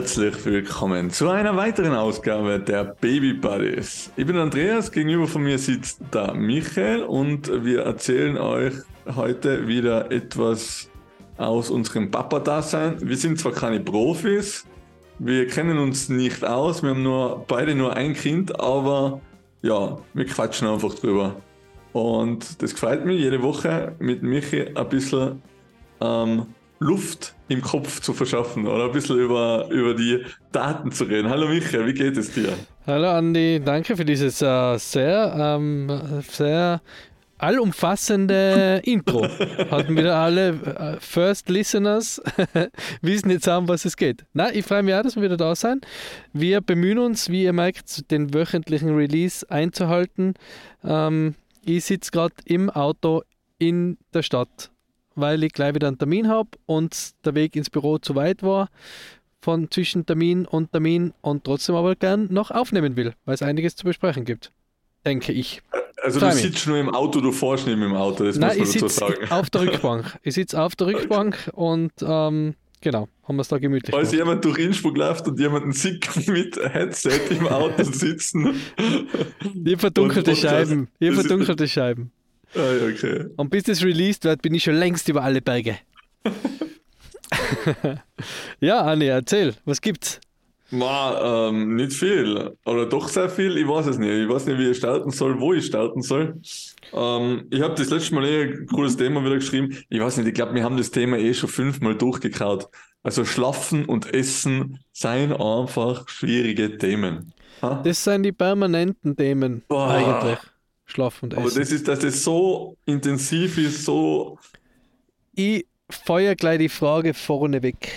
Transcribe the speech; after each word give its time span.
herzlich 0.00 0.46
willkommen 0.46 1.10
zu 1.10 1.28
einer 1.28 1.54
weiteren 1.58 1.92
Ausgabe 1.92 2.58
der 2.58 2.84
Baby 2.84 3.34
Buddies. 3.34 4.10
Ich 4.16 4.24
bin 4.24 4.38
Andreas, 4.38 4.90
gegenüber 4.90 5.26
von 5.26 5.42
mir 5.42 5.58
sitzt 5.58 6.00
da 6.10 6.32
Michael 6.32 7.02
und 7.02 7.64
wir 7.66 7.82
erzählen 7.82 8.38
euch 8.38 8.72
heute 9.14 9.68
wieder 9.68 10.10
etwas 10.10 10.90
aus 11.36 11.68
unserem 11.68 12.10
Papa-Dasein. 12.10 12.96
Wir 13.06 13.18
sind 13.18 13.38
zwar 13.38 13.52
keine 13.52 13.78
Profis, 13.80 14.66
wir 15.18 15.46
kennen 15.48 15.76
uns 15.76 16.08
nicht 16.08 16.46
aus, 16.46 16.82
wir 16.82 16.90
haben 16.90 17.02
nur 17.02 17.44
beide 17.46 17.74
nur 17.74 17.94
ein 17.94 18.14
Kind, 18.14 18.58
aber 18.58 19.20
ja, 19.60 19.98
wir 20.14 20.24
quatschen 20.24 20.66
einfach 20.66 20.94
drüber. 20.94 21.36
Und 21.92 22.62
das 22.62 22.72
gefällt 22.72 23.04
mir, 23.04 23.16
jede 23.16 23.42
Woche 23.42 23.94
mit 23.98 24.22
Michi 24.22 24.66
ein 24.74 24.88
bisschen 24.88 25.42
ähm, 26.00 26.46
Luft 26.82 27.34
im 27.48 27.60
Kopf 27.60 28.00
zu 28.00 28.14
verschaffen 28.14 28.66
oder 28.66 28.86
ein 28.86 28.92
bisschen 28.92 29.18
über, 29.18 29.68
über 29.70 29.92
die 29.92 30.24
Daten 30.50 30.90
zu 30.92 31.04
reden. 31.04 31.28
Hallo 31.28 31.46
Michael, 31.46 31.86
wie 31.86 31.92
geht 31.92 32.16
es 32.16 32.32
dir? 32.32 32.54
Hallo 32.86 33.10
Andi, 33.10 33.60
danke 33.62 33.98
für 33.98 34.04
dieses 34.06 34.40
äh, 34.40 34.78
sehr, 34.78 35.34
ähm, 35.36 36.22
sehr 36.26 36.80
allumfassende 37.36 38.80
Intro. 38.82 39.24
Hatten 39.70 39.94
wieder 39.94 40.16
alle 40.16 40.48
äh, 40.48 40.96
First 41.00 41.50
Listeners 41.50 42.22
wissen 43.02 43.28
jetzt 43.28 43.46
an, 43.46 43.68
was 43.68 43.84
es 43.84 43.94
geht. 43.94 44.24
Na, 44.32 44.50
ich 44.50 44.64
freue 44.64 44.82
mich 44.82 44.94
auch, 44.94 45.02
dass 45.02 45.16
wir 45.16 45.22
wieder 45.22 45.36
da 45.36 45.54
sind. 45.54 45.86
Wir 46.32 46.62
bemühen 46.62 46.98
uns, 46.98 47.28
wie 47.28 47.42
ihr 47.44 47.52
merkt, 47.52 48.10
den 48.10 48.32
wöchentlichen 48.32 48.94
Release 48.94 49.44
einzuhalten. 49.50 50.32
Ähm, 50.82 51.34
ich 51.62 51.84
sitze 51.84 52.10
gerade 52.10 52.36
im 52.46 52.70
Auto 52.70 53.20
in 53.58 53.98
der 54.14 54.22
Stadt 54.22 54.70
weil 55.14 55.42
ich 55.44 55.52
gleich 55.52 55.74
wieder 55.74 55.88
einen 55.88 55.98
Termin 55.98 56.28
habe 56.28 56.50
und 56.66 57.12
der 57.24 57.34
Weg 57.34 57.56
ins 57.56 57.70
Büro 57.70 57.98
zu 57.98 58.14
weit 58.14 58.42
war 58.42 58.68
von 59.40 59.70
zwischen 59.70 60.04
Termin 60.06 60.46
und 60.46 60.72
Termin 60.72 61.12
und 61.22 61.44
trotzdem 61.44 61.74
aber 61.74 61.96
gern 61.96 62.28
noch 62.30 62.50
aufnehmen 62.50 62.96
will, 62.96 63.14
weil 63.24 63.34
es 63.34 63.42
einiges 63.42 63.74
zu 63.76 63.84
besprechen 63.84 64.24
gibt. 64.24 64.52
Denke 65.06 65.32
ich. 65.32 65.62
Also 66.02 66.20
Freu 66.20 66.30
du 66.30 66.36
sitzt 66.36 66.66
nur 66.66 66.76
im 66.78 66.90
Auto, 66.90 67.20
du 67.20 67.32
fährst 67.32 67.66
nicht 67.66 67.74
im 67.76 67.94
Auto, 67.94 68.24
das 68.24 68.36
Nein, 68.36 68.58
muss 68.58 68.74
man 68.74 68.82
dazu 68.82 68.88
sagen. 68.88 69.30
Auf 69.30 69.50
der 69.50 69.62
Rückbank. 69.62 70.18
Ich 70.22 70.34
sitze 70.34 70.60
auf 70.60 70.76
der 70.76 70.88
Rückbank 70.88 71.50
und 71.54 71.92
ähm, 72.02 72.54
genau, 72.80 73.08
haben 73.26 73.36
wir 73.36 73.42
es 73.42 73.48
da 73.48 73.58
gemütlich 73.58 73.94
Falls 73.94 74.10
gemacht. 74.10 74.26
jemand 74.26 74.44
durch 74.44 74.58
Innsbruck 74.58 74.96
läuft 74.96 75.26
und 75.26 75.38
jemanden 75.38 75.72
sieht 75.72 76.06
mit 76.28 76.56
Headset 76.56 77.20
im 77.30 77.46
Auto 77.48 77.82
sitzen. 77.84 78.60
Ihr 79.64 79.78
verdunkelte 79.78 80.36
Scheiben. 80.36 80.88
Ihr 80.98 81.14
verdunkelte 81.14 81.66
Scheiben. 81.66 82.12
Ah, 82.54 82.88
okay. 82.88 83.26
Und 83.36 83.50
bis 83.50 83.64
das 83.64 83.82
released 83.82 84.24
wird, 84.24 84.42
bin 84.42 84.54
ich 84.54 84.64
schon 84.64 84.74
längst 84.74 85.08
über 85.08 85.22
alle 85.22 85.40
Berge. 85.40 85.78
ja, 88.60 88.80
Anni, 88.82 89.06
erzähl, 89.06 89.54
was 89.64 89.80
gibt's? 89.80 90.20
Ma, 90.72 91.48
ähm, 91.48 91.74
nicht 91.74 91.92
viel. 91.92 92.56
Oder 92.64 92.86
doch 92.86 93.08
sehr 93.08 93.28
viel, 93.28 93.56
ich 93.56 93.66
weiß 93.66 93.86
es 93.86 93.98
nicht. 93.98 94.10
Ich 94.10 94.28
weiß 94.28 94.46
nicht, 94.46 94.58
wie 94.58 94.70
ich 94.70 94.76
starten 94.76 95.10
soll, 95.10 95.40
wo 95.40 95.52
ich 95.52 95.66
starten 95.66 96.00
soll. 96.00 96.40
Ähm, 96.92 97.46
ich 97.50 97.60
habe 97.60 97.74
das 97.74 97.90
letzte 97.90 98.14
Mal 98.14 98.24
eh 98.24 98.42
ein 98.42 98.66
cooles 98.66 98.96
Thema 98.96 99.24
wieder 99.24 99.36
geschrieben. 99.36 99.76
Ich 99.88 100.00
weiß 100.00 100.18
nicht, 100.18 100.28
ich 100.28 100.34
glaube, 100.34 100.54
wir 100.54 100.62
haben 100.62 100.76
das 100.76 100.90
Thema 100.92 101.18
eh 101.18 101.34
schon 101.34 101.48
fünfmal 101.48 101.96
durchgekaut. 101.96 102.68
Also 103.02 103.24
Schlafen 103.24 103.84
und 103.84 104.14
Essen 104.14 104.78
seien 104.92 105.32
einfach 105.32 106.08
schwierige 106.08 106.78
Themen. 106.78 107.32
Ha? 107.62 107.82
Das 107.84 108.04
sind 108.04 108.22
die 108.22 108.32
permanenten 108.32 109.16
Themen 109.16 109.62
Boah. 109.68 109.90
eigentlich. 109.90 110.38
Schlaf 110.90 111.22
und 111.22 111.32
Essen. 111.32 111.42
Aber 111.42 111.50
das 111.50 111.72
ist, 111.72 111.88
dass 111.88 112.02
es 112.04 112.24
so 112.24 112.76
intensiv 112.86 113.58
ist, 113.58 113.84
so. 113.84 114.38
Ich 115.34 115.66
feuer 115.88 116.34
gleich 116.34 116.58
die 116.58 116.68
Frage 116.68 117.14
vorneweg. 117.14 117.90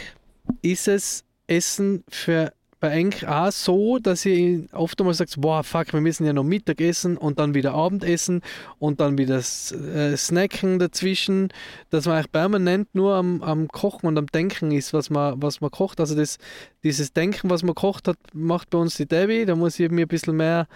Ist 0.62 0.88
es 0.88 1.24
Essen 1.48 2.04
für 2.10 2.54
bei 2.84 2.92
eigentlich 2.92 3.26
auch 3.26 3.50
so, 3.50 3.98
dass 3.98 4.26
ihr 4.26 4.66
oft 4.74 5.00
einmal 5.00 5.14
sagt, 5.14 5.40
boah, 5.40 5.64
fuck, 5.64 5.94
wir 5.94 6.02
müssen 6.02 6.26
ja 6.26 6.34
noch 6.34 6.44
Mittag 6.44 6.82
essen 6.82 7.16
und 7.16 7.40
dann 7.40 7.54
wieder 7.54 7.74
Abendessen 7.74 8.42
und 8.78 9.00
dann 9.00 9.18
wieder 9.18 9.38
äh, 9.38 10.18
Snacken 10.18 10.80
dazwischen, 10.80 11.48
dass 11.92 12.08
man 12.08 12.16
eigentlich 12.16 12.34
permanent 12.34 12.94
nur 12.94 13.16
am, 13.16 13.42
am 13.42 13.70
Kochen 13.70 14.08
und 14.08 14.18
am 14.18 14.28
Denken 14.28 14.72
ist, 14.72 14.92
was 14.92 15.10
man, 15.10 15.42
was 15.42 15.62
man 15.62 15.72
kocht. 15.72 16.02
Also 16.02 16.14
das, 16.14 16.40
dieses 16.84 17.14
Denken, 17.14 17.50
was 17.50 17.64
man 17.64 17.74
kocht 17.74 18.10
hat, 18.10 18.18
macht 18.34 18.72
bei 18.72 18.80
uns 18.80 18.98
die 18.98 19.06
Debbie. 19.06 19.46
Da 19.46 19.56
muss 19.56 19.80
ich 19.80 19.90
mir 19.90 20.02
ein 20.02 20.10
bisschen 20.10 20.36
mehr 20.36 20.68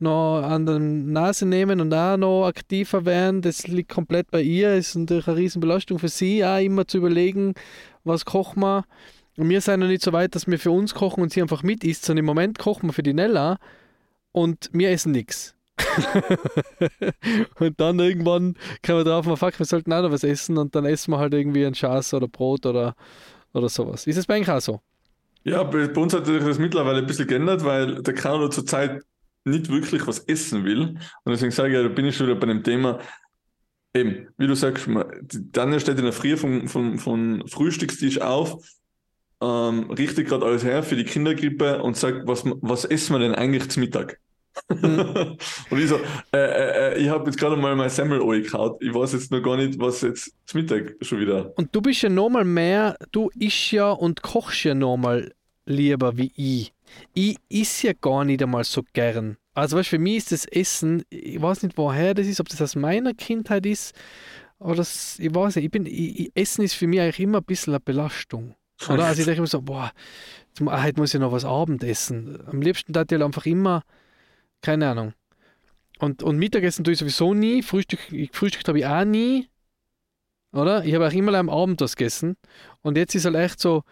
noch 0.00 0.42
an 0.42 0.66
der 0.66 0.78
Nase 0.78 1.46
nehmen 1.46 1.80
und 1.80 1.92
auch 1.92 2.16
noch 2.16 2.46
aktiver 2.46 3.04
werden. 3.04 3.42
Das 3.42 3.66
liegt 3.66 3.90
komplett 3.90 4.30
bei 4.30 4.42
ihr. 4.42 4.74
Ist 4.74 4.94
natürlich 4.94 5.28
eine 5.28 5.36
Riesenbelastung 5.36 5.98
für 5.98 6.08
sie, 6.08 6.44
auch 6.44 6.58
immer 6.58 6.86
zu 6.86 6.98
überlegen, 6.98 7.54
was 8.04 8.24
kochen 8.24 8.62
wir. 8.62 8.84
Und 9.36 9.48
wir 9.48 9.60
sind 9.60 9.80
noch 9.80 9.86
nicht 9.86 10.02
so 10.02 10.12
weit, 10.12 10.34
dass 10.34 10.46
wir 10.46 10.58
für 10.58 10.70
uns 10.70 10.94
kochen 10.94 11.22
und 11.22 11.32
sie 11.32 11.40
einfach 11.40 11.62
mit 11.62 11.84
isst, 11.84 12.04
sondern 12.04 12.24
im 12.24 12.26
Moment 12.26 12.58
kochen 12.58 12.88
wir 12.88 12.92
für 12.92 13.02
die 13.02 13.14
Nella 13.14 13.58
und 14.32 14.70
wir 14.72 14.90
essen 14.90 15.12
nichts. 15.12 15.54
und 17.58 17.80
dann 17.80 17.98
irgendwann 17.98 18.54
kommen 18.84 18.98
wir 18.98 19.04
drauf, 19.04 19.24
fuck, 19.38 19.58
wir 19.58 19.66
sollten 19.66 19.92
auch 19.92 20.02
noch 20.02 20.12
was 20.12 20.24
essen 20.24 20.58
und 20.58 20.74
dann 20.74 20.84
essen 20.84 21.12
wir 21.12 21.18
halt 21.18 21.32
irgendwie 21.32 21.64
ein 21.64 21.74
Schaß 21.74 22.14
oder 22.14 22.28
Brot 22.28 22.66
oder, 22.66 22.94
oder 23.54 23.68
sowas. 23.68 24.06
Ist 24.06 24.18
es 24.18 24.26
bei 24.26 24.40
euch 24.40 24.50
auch 24.50 24.60
so? 24.60 24.80
Ja, 25.42 25.62
bei 25.62 25.88
uns 25.88 26.12
hat 26.12 26.26
sich 26.26 26.42
das 26.42 26.58
mittlerweile 26.58 26.98
ein 26.98 27.06
bisschen 27.06 27.26
geändert, 27.26 27.64
weil 27.64 28.02
der 28.02 28.14
Carlo 28.14 28.48
zurzeit 28.48 29.00
nicht 29.44 29.70
wirklich 29.70 30.06
was 30.06 30.20
essen 30.20 30.64
will. 30.64 30.80
Und 31.24 31.32
deswegen 31.32 31.50
sage 31.50 31.76
ich, 31.76 31.82
da 31.82 31.88
bin 31.88 32.06
ich 32.06 32.16
schon 32.16 32.26
wieder 32.26 32.38
bei 32.38 32.46
dem 32.46 32.62
Thema, 32.62 32.98
eben, 33.94 34.28
wie 34.36 34.46
du 34.46 34.54
sagst, 34.54 34.88
dann 34.88 35.80
steht 35.80 35.98
in 35.98 36.04
der 36.04 36.12
Früh 36.12 36.36
vom, 36.36 36.68
vom, 36.68 36.98
vom 36.98 37.42
Frühstückstisch 37.46 38.20
auf, 38.20 38.62
ähm, 39.42 39.90
richtet 39.90 40.28
gerade 40.28 40.44
alles 40.44 40.64
her 40.64 40.82
für 40.82 40.96
die 40.96 41.04
Kindergrippe 41.04 41.82
und 41.82 41.96
sagt, 41.96 42.26
was, 42.26 42.44
was 42.60 42.84
essen 42.84 43.14
wir 43.14 43.20
denn 43.20 43.34
eigentlich 43.34 43.68
zum 43.70 43.82
Mittag? 43.82 44.20
Mhm. 44.68 45.36
und 45.70 45.78
ich 45.78 45.88
so, 45.88 45.96
äh, 46.32 46.38
äh, 46.38 46.94
äh 46.94 46.98
ich 46.98 47.08
habe 47.08 47.24
jetzt 47.26 47.38
gerade 47.38 47.56
mal 47.56 47.74
mein 47.74 47.88
Semmel 47.88 48.20
angekaut. 48.20 48.82
Ich 48.82 48.92
weiß 48.92 49.12
jetzt 49.14 49.30
noch 49.30 49.42
gar 49.42 49.56
nicht, 49.56 49.78
was 49.78 50.02
jetzt 50.02 50.34
zum 50.44 50.60
Mittag 50.60 50.96
schon 51.00 51.20
wieder. 51.20 51.52
Und 51.56 51.74
du 51.74 51.80
bist 51.80 52.02
ja 52.02 52.08
nochmal 52.08 52.44
mehr, 52.44 52.96
du 53.12 53.30
isch 53.38 53.72
ja 53.72 53.90
und 53.90 54.22
kochst 54.22 54.64
ja 54.64 54.74
nochmal 54.74 55.32
lieber 55.64 56.16
wie 56.16 56.32
ich 56.36 56.72
ich 57.14 57.36
esse 57.48 57.88
ja 57.88 57.92
gar 57.92 58.24
nicht 58.24 58.42
einmal 58.42 58.64
so 58.64 58.82
gern. 58.92 59.36
Also 59.54 59.76
weißt, 59.76 59.88
für 59.88 59.98
mich 59.98 60.18
ist 60.18 60.32
das 60.32 60.44
Essen, 60.46 61.02
ich 61.10 61.40
weiß 61.40 61.62
nicht 61.62 61.76
woher 61.76 62.14
das 62.14 62.26
ist, 62.26 62.40
ob 62.40 62.48
das 62.48 62.62
aus 62.62 62.76
meiner 62.76 63.14
Kindheit 63.14 63.66
ist 63.66 63.94
oder 64.58 64.76
das, 64.76 65.18
ich 65.18 65.34
weiß 65.34 65.56
nicht, 65.56 65.64
ich 65.64 65.70
bin, 65.70 65.86
ich, 65.86 66.30
Essen 66.34 66.62
ist 66.62 66.74
für 66.74 66.86
mich 66.86 67.00
eigentlich 67.00 67.20
immer 67.20 67.38
ein 67.38 67.44
bisschen 67.44 67.72
eine 67.72 67.80
Belastung. 67.80 68.54
Oder? 68.88 69.06
Also 69.06 69.20
ich 69.20 69.26
denke 69.26 69.38
immer 69.38 69.46
so, 69.46 69.62
boah, 69.62 69.90
jetzt, 70.48 70.60
heute 70.60 71.00
muss 71.00 71.14
ich 71.14 71.20
noch 71.20 71.32
was 71.32 71.44
Abendessen. 71.44 72.38
Am 72.46 72.62
liebsten 72.62 72.92
da 72.92 73.02
ich 73.02 73.08
halt 73.10 73.22
einfach 73.22 73.46
immer, 73.46 73.82
keine 74.62 74.88
Ahnung. 74.90 75.14
Und, 75.98 76.22
und 76.22 76.38
Mittagessen 76.38 76.84
tue 76.84 76.92
ich 76.92 76.98
sowieso 76.98 77.34
nie, 77.34 77.62
Frühstück, 77.62 78.00
Frühstück 78.32 78.66
habe 78.66 78.78
ich 78.78 78.86
auch 78.86 79.04
nie. 79.04 79.48
Oder? 80.52 80.84
Ich 80.84 80.94
habe 80.94 81.06
auch 81.06 81.12
immer 81.12 81.34
am 81.34 81.50
Abend 81.50 81.80
was 81.80 81.96
gegessen. 81.96 82.36
Und 82.82 82.96
jetzt 82.96 83.14
ist 83.14 83.24
halt 83.24 83.36
echt 83.36 83.60
so, 83.60 83.82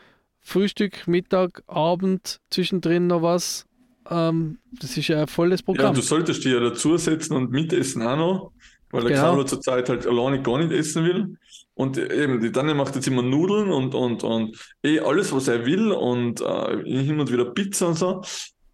Frühstück, 0.49 1.07
Mittag, 1.07 1.63
Abend, 1.67 2.41
zwischendrin 2.49 3.07
noch 3.07 3.21
was. 3.21 3.67
Ähm, 4.09 4.59
das 4.73 4.97
ist 4.97 5.09
ja 5.09 5.21
ein 5.21 5.27
volles 5.27 5.63
Programm. 5.63 5.89
Ja, 5.89 5.93
du 5.93 6.01
solltest 6.01 6.43
dich 6.43 6.53
ja 6.53 6.59
dazusetzen 6.59 7.37
und 7.37 7.51
mitessen 7.51 8.01
auch 8.01 8.17
noch, 8.17 8.53
weil 8.91 9.03
der 9.03 9.11
genau. 9.11 9.23
Carlo 9.23 9.45
zurzeit 9.45 9.91
halt 9.91 10.07
alleine 10.07 10.41
gar 10.41 10.57
nicht 10.57 10.73
essen 10.73 11.05
will. 11.05 11.37
Und 11.75 11.99
eben, 11.99 12.41
die 12.41 12.51
Tanne 12.51 12.75
macht 12.75 12.95
jetzt 12.95 13.07
immer 13.07 13.21
Nudeln 13.21 13.71
und, 13.71 13.95
und, 13.95 14.25
und 14.25 14.57
eh 14.83 15.01
alles, 15.01 15.33
was 15.33 15.49
er 15.49 15.67
will 15.67 15.93
und 15.93 16.41
äh, 16.41 16.83
hin 16.83 17.21
und 17.21 17.31
wieder 17.31 17.53
Pizza 17.53 17.89
und 17.89 17.95
so. 17.99 18.23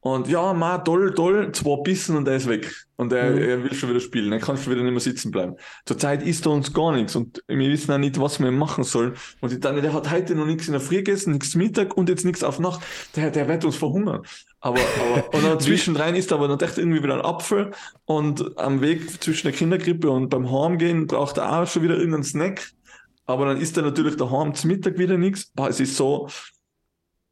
Und 0.04 0.28
ja, 0.28 0.52
ma, 0.52 0.76
toll, 0.76 1.14
toll, 1.14 1.50
zwei 1.52 1.80
Bissen 1.82 2.14
und 2.14 2.28
er 2.28 2.36
ist 2.36 2.46
weg. 2.46 2.70
Und 2.96 3.10
er, 3.10 3.30
mhm. 3.30 3.38
er 3.38 3.64
will 3.64 3.72
schon 3.72 3.88
wieder 3.88 4.00
spielen. 4.00 4.32
Er 4.32 4.38
kann 4.38 4.58
schon 4.58 4.70
wieder 4.74 4.82
nicht 4.82 4.92
mehr 4.92 5.00
sitzen 5.00 5.30
bleiben. 5.30 5.56
Zurzeit 5.86 6.22
isst 6.22 6.44
er 6.44 6.52
uns 6.52 6.74
gar 6.74 6.92
nichts 6.92 7.16
und 7.16 7.42
wir 7.48 7.70
wissen 7.70 7.90
auch 7.90 7.96
nicht, 7.96 8.20
was 8.20 8.38
wir 8.38 8.50
machen 8.50 8.84
sollen. 8.84 9.14
Und 9.40 9.50
die 9.50 9.58
Tanne, 9.58 9.80
der 9.80 9.94
hat 9.94 10.10
heute 10.10 10.34
noch 10.34 10.44
nichts 10.44 10.66
in 10.66 10.72
der 10.72 10.82
Früh 10.82 10.96
gegessen, 10.96 11.32
nichts 11.32 11.54
Mittag 11.54 11.96
und 11.96 12.10
jetzt 12.10 12.26
nichts 12.26 12.44
auf 12.44 12.58
Nacht. 12.58 12.82
Der, 13.16 13.30
der 13.30 13.48
wird 13.48 13.64
uns 13.64 13.76
verhungern. 13.76 14.20
Aber, 14.60 14.78
aber, 14.78 15.34
und 15.34 15.42
dann 15.42 15.58
zwischendrin 15.60 16.16
isst 16.16 16.32
er 16.32 16.36
aber 16.36 16.48
dann 16.48 16.60
echt 16.60 16.76
irgendwie 16.76 17.02
wieder 17.02 17.14
ein 17.14 17.24
Apfel 17.24 17.70
und 18.04 18.58
am 18.58 18.82
Weg 18.82 19.22
zwischen 19.22 19.46
der 19.46 19.56
Kindergrippe 19.56 20.10
und 20.10 20.28
beim 20.28 20.52
Heimgehen 20.52 21.06
braucht 21.06 21.38
er 21.38 21.50
auch 21.50 21.66
schon 21.66 21.82
wieder 21.82 21.94
irgendeinen 21.94 22.24
Snack. 22.24 22.72
Aber 23.24 23.46
dann 23.46 23.58
isst 23.58 23.78
er 23.78 23.84
natürlich 23.84 24.16
daheim 24.16 24.54
zum 24.54 24.68
Mittag 24.68 24.98
wieder 24.98 25.16
nichts. 25.16 25.50
Es 25.66 25.80
ist 25.80 25.96
so, 25.96 26.28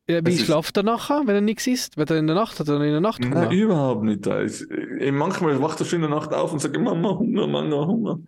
ja, 0.08 0.24
wie 0.26 0.36
schlaft 0.36 0.76
er 0.76 0.82
nachher, 0.82 1.22
wenn 1.26 1.34
er 1.36 1.40
nichts 1.40 1.66
isst? 1.66 1.96
Wenn 1.96 2.08
er 2.08 2.16
in 2.16 2.26
der 2.26 2.34
Nacht 2.34 2.58
hat 2.58 2.68
er 2.68 2.74
in 2.74 2.90
der 2.90 3.00
Nacht 3.00 3.24
Hunger? 3.24 3.46
Nein, 3.46 3.52
überhaupt 3.52 4.02
nicht. 4.02 4.26
Ich, 4.26 5.12
manchmal 5.12 5.62
wacht 5.62 5.80
er 5.80 5.86
schon 5.86 6.02
in 6.02 6.10
der 6.10 6.18
Nacht 6.18 6.34
auf 6.34 6.52
und 6.52 6.58
sagt, 6.58 6.78
Mama, 6.78 7.16
Hunger, 7.18 7.46
Mama, 7.46 7.86
Hunger. 7.86 8.18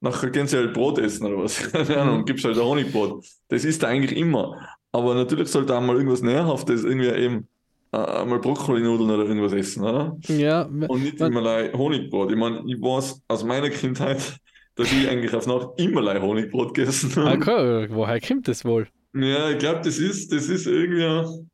Nachher 0.00 0.28
gehen 0.28 0.46
sie 0.46 0.58
halt 0.58 0.74
Brot 0.74 0.98
essen 0.98 1.26
oder 1.26 1.42
was. 1.42 1.56
Keine 1.72 1.96
Ahnung, 1.96 2.18
mhm. 2.18 2.24
gibst 2.26 2.44
halt 2.44 2.58
ein 2.58 2.64
Honigbrot. 2.64 3.24
Das 3.48 3.64
isst 3.64 3.82
er 3.82 3.88
eigentlich 3.88 4.18
immer. 4.18 4.60
Aber 4.92 5.14
natürlich 5.14 5.48
sollte 5.48 5.72
er 5.72 5.80
mal 5.80 5.96
irgendwas 5.96 6.20
Nährhaftes, 6.20 6.84
irgendwie 6.84 7.08
eben 7.08 7.48
äh, 7.92 7.96
einmal 7.96 8.38
Brokkoli-Nudeln 8.38 9.10
oder 9.10 9.24
irgendwas 9.24 9.54
essen, 9.54 9.82
oder? 9.82 10.16
Ja. 10.28 10.62
Und 10.62 11.02
nicht 11.02 11.20
immer 11.20 11.72
Honigbrot. 11.72 12.30
Ich 12.32 12.36
meine, 12.36 12.62
ich 12.66 12.80
weiß 12.80 13.22
aus 13.28 13.44
meiner 13.44 13.70
Kindheit, 13.70 14.36
dass 14.76 14.92
ich 14.92 15.08
eigentlich 15.08 15.32
auf 15.32 15.46
Nacht 15.46 15.70
immer 15.78 16.20
Honigbrot 16.20 16.74
gegessen 16.74 17.16
habe. 17.16 17.38
Okay, 17.38 17.86
woher 17.90 18.20
kommt 18.20 18.46
das 18.46 18.64
wohl? 18.66 18.88
Ja, 19.14 19.50
ich 19.50 19.58
glaube, 19.58 19.80
das 19.82 19.98
ist, 19.98 20.32
das 20.32 20.48
ist 20.48 20.66
irgendwie 20.66 21.44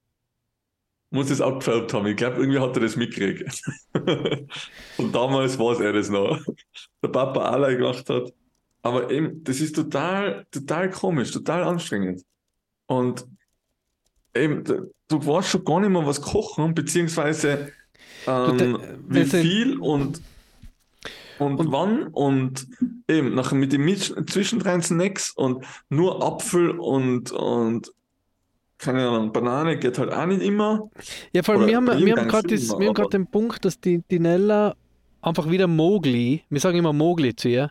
muss 1.10 1.30
es 1.30 1.40
abgefärbt 1.40 1.92
haben. 1.92 2.06
Ich 2.06 2.16
glaube, 2.16 2.36
irgendwie 2.38 2.60
hat 2.60 2.76
er 2.76 2.82
das 2.82 2.96
mitgekriegt. 2.96 3.62
Und 4.96 5.14
damals 5.14 5.58
war 5.58 5.72
es 5.72 5.80
er 5.80 5.92
das 5.92 6.08
noch. 6.08 6.40
Der 7.02 7.08
Papa 7.08 7.50
allein 7.50 7.78
gemacht 7.78 8.08
hat. 8.08 8.32
Aber 8.82 9.10
eben, 9.10 9.42
das 9.44 9.60
ist 9.60 9.74
total, 9.74 10.46
total 10.50 10.88
komisch, 10.90 11.32
total 11.32 11.64
anstrengend. 11.64 12.22
Und 12.86 13.26
eben, 14.34 14.64
du 14.64 15.26
weißt 15.26 15.50
schon 15.50 15.64
gar 15.64 15.80
nicht 15.80 15.90
mehr, 15.90 16.06
was 16.06 16.20
kochen, 16.22 16.74
beziehungsweise 16.74 17.72
ähm, 18.26 18.78
wie 19.08 19.24
viel 19.24 19.78
und, 19.78 20.22
und, 21.40 21.58
und, 21.58 21.72
wann 21.72 22.06
und 22.08 22.66
eben 23.08 23.34
nachher 23.34 23.56
mit 23.56 23.72
den 23.72 23.96
zwischendrin 23.96 24.82
Snacks 24.82 25.31
und 25.31 25.64
nur 25.88 26.22
Apfel 26.22 26.70
und, 26.70 27.32
und 27.32 27.92
keine 28.78 29.08
Ahnung, 29.08 29.32
Banane 29.32 29.78
geht 29.78 29.98
halt 29.98 30.12
auch 30.12 30.26
nicht 30.26 30.42
immer. 30.42 30.90
Ja, 31.32 31.42
vor 31.42 31.56
allem, 31.56 31.66
wir 31.66 31.76
haben, 31.76 31.87
wir 31.87 32.16
haben 32.16 32.28
gerade 32.28 33.08
den 33.10 33.26
Punkt, 33.26 33.64
dass 33.64 33.81
die, 33.81 34.02
die 34.10 34.19
Nella 34.19 34.75
einfach 35.20 35.50
wieder 35.50 35.66
Mogli, 35.66 36.44
wir 36.48 36.60
sagen 36.60 36.78
immer 36.78 36.92
Mogli 36.92 37.37
zu 37.37 37.48
ihr, 37.48 37.70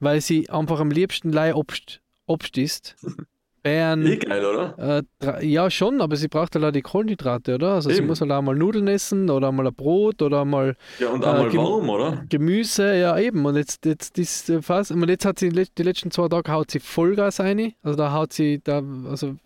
weil 0.00 0.20
sie 0.20 0.48
einfach 0.50 0.80
am 0.80 0.90
liebsten 0.90 1.30
Leih 1.30 1.54
Obst, 1.54 2.00
Obst 2.26 2.58
isst. 2.58 2.96
Bären. 3.68 4.06
Eh 4.06 4.16
geil, 4.16 4.44
oder? 4.44 5.04
Äh, 5.22 5.46
ja, 5.46 5.70
schon, 5.70 6.00
aber 6.00 6.16
sie 6.16 6.28
braucht 6.28 6.54
halt 6.54 6.64
auch 6.64 6.70
die 6.70 6.82
Kohlenhydrate, 6.82 7.56
oder? 7.56 7.74
Also 7.74 7.90
Eben. 7.90 7.96
sie 7.96 8.02
muss 8.02 8.20
halt 8.20 8.30
auch 8.30 8.40
mal 8.40 8.56
Nudeln 8.56 8.88
essen 8.88 9.28
oder 9.28 9.52
mal 9.52 9.66
ein 9.66 9.74
Brot 9.74 10.22
oder 10.22 10.44
mal. 10.44 10.74
Ja, 10.98 11.10
und 11.10 11.24
auch 11.24 11.34
äh, 11.34 11.42
mal 11.44 11.54
warm, 11.54 11.88
oder? 11.90 12.24
Gemüse, 12.28 12.96
ja, 12.96 13.18
eben. 13.18 13.44
Und 13.44 13.56
jetzt, 13.56 13.84
jetzt 13.84 14.18
ist 14.18 14.52
fast, 14.62 14.90
und 14.90 15.06
jetzt 15.08 15.24
hat 15.24 15.38
sie 15.38 15.50
die 15.50 15.82
letzten 15.82 16.10
zwei 16.10 16.28
Tage 16.28 16.50
haut 16.50 16.70
sie 16.70 16.80
Vollgas 16.80 17.40
rein. 17.40 17.74
Also 17.82 17.96
da 17.96 18.12
haut 18.12 18.32
sie, 18.32 18.60
da, 18.64 18.82
also, 19.08 19.36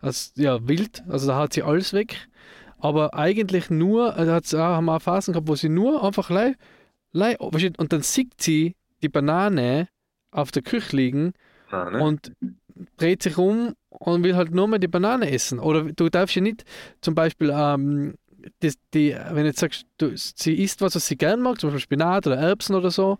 also 0.00 0.30
ja, 0.36 0.66
wild. 0.66 1.04
Also 1.08 1.28
da 1.28 1.38
haut 1.38 1.52
sie 1.52 1.62
alles 1.62 1.92
weg. 1.92 2.16
Aber 2.78 3.14
eigentlich 3.14 3.70
nur, 3.70 4.16
also 4.16 4.32
hat, 4.32 4.52
haben 4.52 4.86
wir 4.86 4.96
auch 4.96 5.02
Phasen 5.02 5.32
gehabt, 5.32 5.48
wo 5.48 5.54
sie 5.54 5.68
nur 5.68 6.02
einfach 6.02 6.28
lei, 6.28 6.54
lei, 7.12 7.38
und 7.38 7.92
dann 7.92 8.02
sieht 8.02 8.40
sie 8.42 8.74
die 9.02 9.08
Banane 9.08 9.88
auf 10.32 10.50
der 10.50 10.62
Küche 10.62 10.96
liegen 10.96 11.32
ah, 11.70 11.90
ne? 11.90 12.02
und 12.02 12.32
dreht 12.96 13.22
sich 13.22 13.38
um 13.38 13.74
und 13.88 14.24
will 14.24 14.36
halt 14.36 14.52
nur 14.52 14.68
mal 14.68 14.78
die 14.78 14.88
Banane 14.88 15.30
essen. 15.30 15.58
Oder 15.58 15.84
du 15.84 16.08
darfst 16.08 16.36
ja 16.36 16.42
nicht 16.42 16.64
zum 17.00 17.14
Beispiel, 17.14 17.52
ähm, 17.54 18.14
das, 18.60 18.74
die, 18.92 19.14
wenn 19.14 19.42
du 19.42 19.46
jetzt 19.46 19.60
sagst, 19.60 19.86
du, 19.98 20.12
sie 20.14 20.54
isst 20.54 20.80
was, 20.80 20.94
was 20.94 21.06
sie 21.06 21.16
gern 21.16 21.40
mag, 21.40 21.60
zum 21.60 21.68
Beispiel 21.70 21.80
Spinat 21.80 22.26
oder 22.26 22.36
Erbsen 22.36 22.74
oder 22.74 22.90
so, 22.90 23.18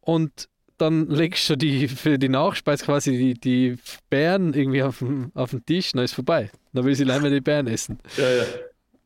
und 0.00 0.48
dann 0.78 1.08
legst 1.08 1.48
du 1.48 1.56
die 1.56 1.88
für 1.88 2.18
die 2.18 2.28
Nachspeise 2.28 2.84
quasi 2.84 3.16
die, 3.16 3.34
die 3.34 3.78
Beeren 4.10 4.52
irgendwie 4.52 4.82
auf 4.82 4.98
den, 4.98 5.30
auf 5.34 5.50
den 5.50 5.64
Tisch, 5.64 5.92
dann 5.92 6.04
ist 6.04 6.12
vorbei. 6.12 6.50
Dann 6.72 6.84
will 6.84 6.94
sie 6.94 7.04
leider 7.04 7.30
die 7.30 7.40
Beeren 7.40 7.66
essen. 7.66 7.98
Ja, 8.16 8.28
ja. 8.28 8.44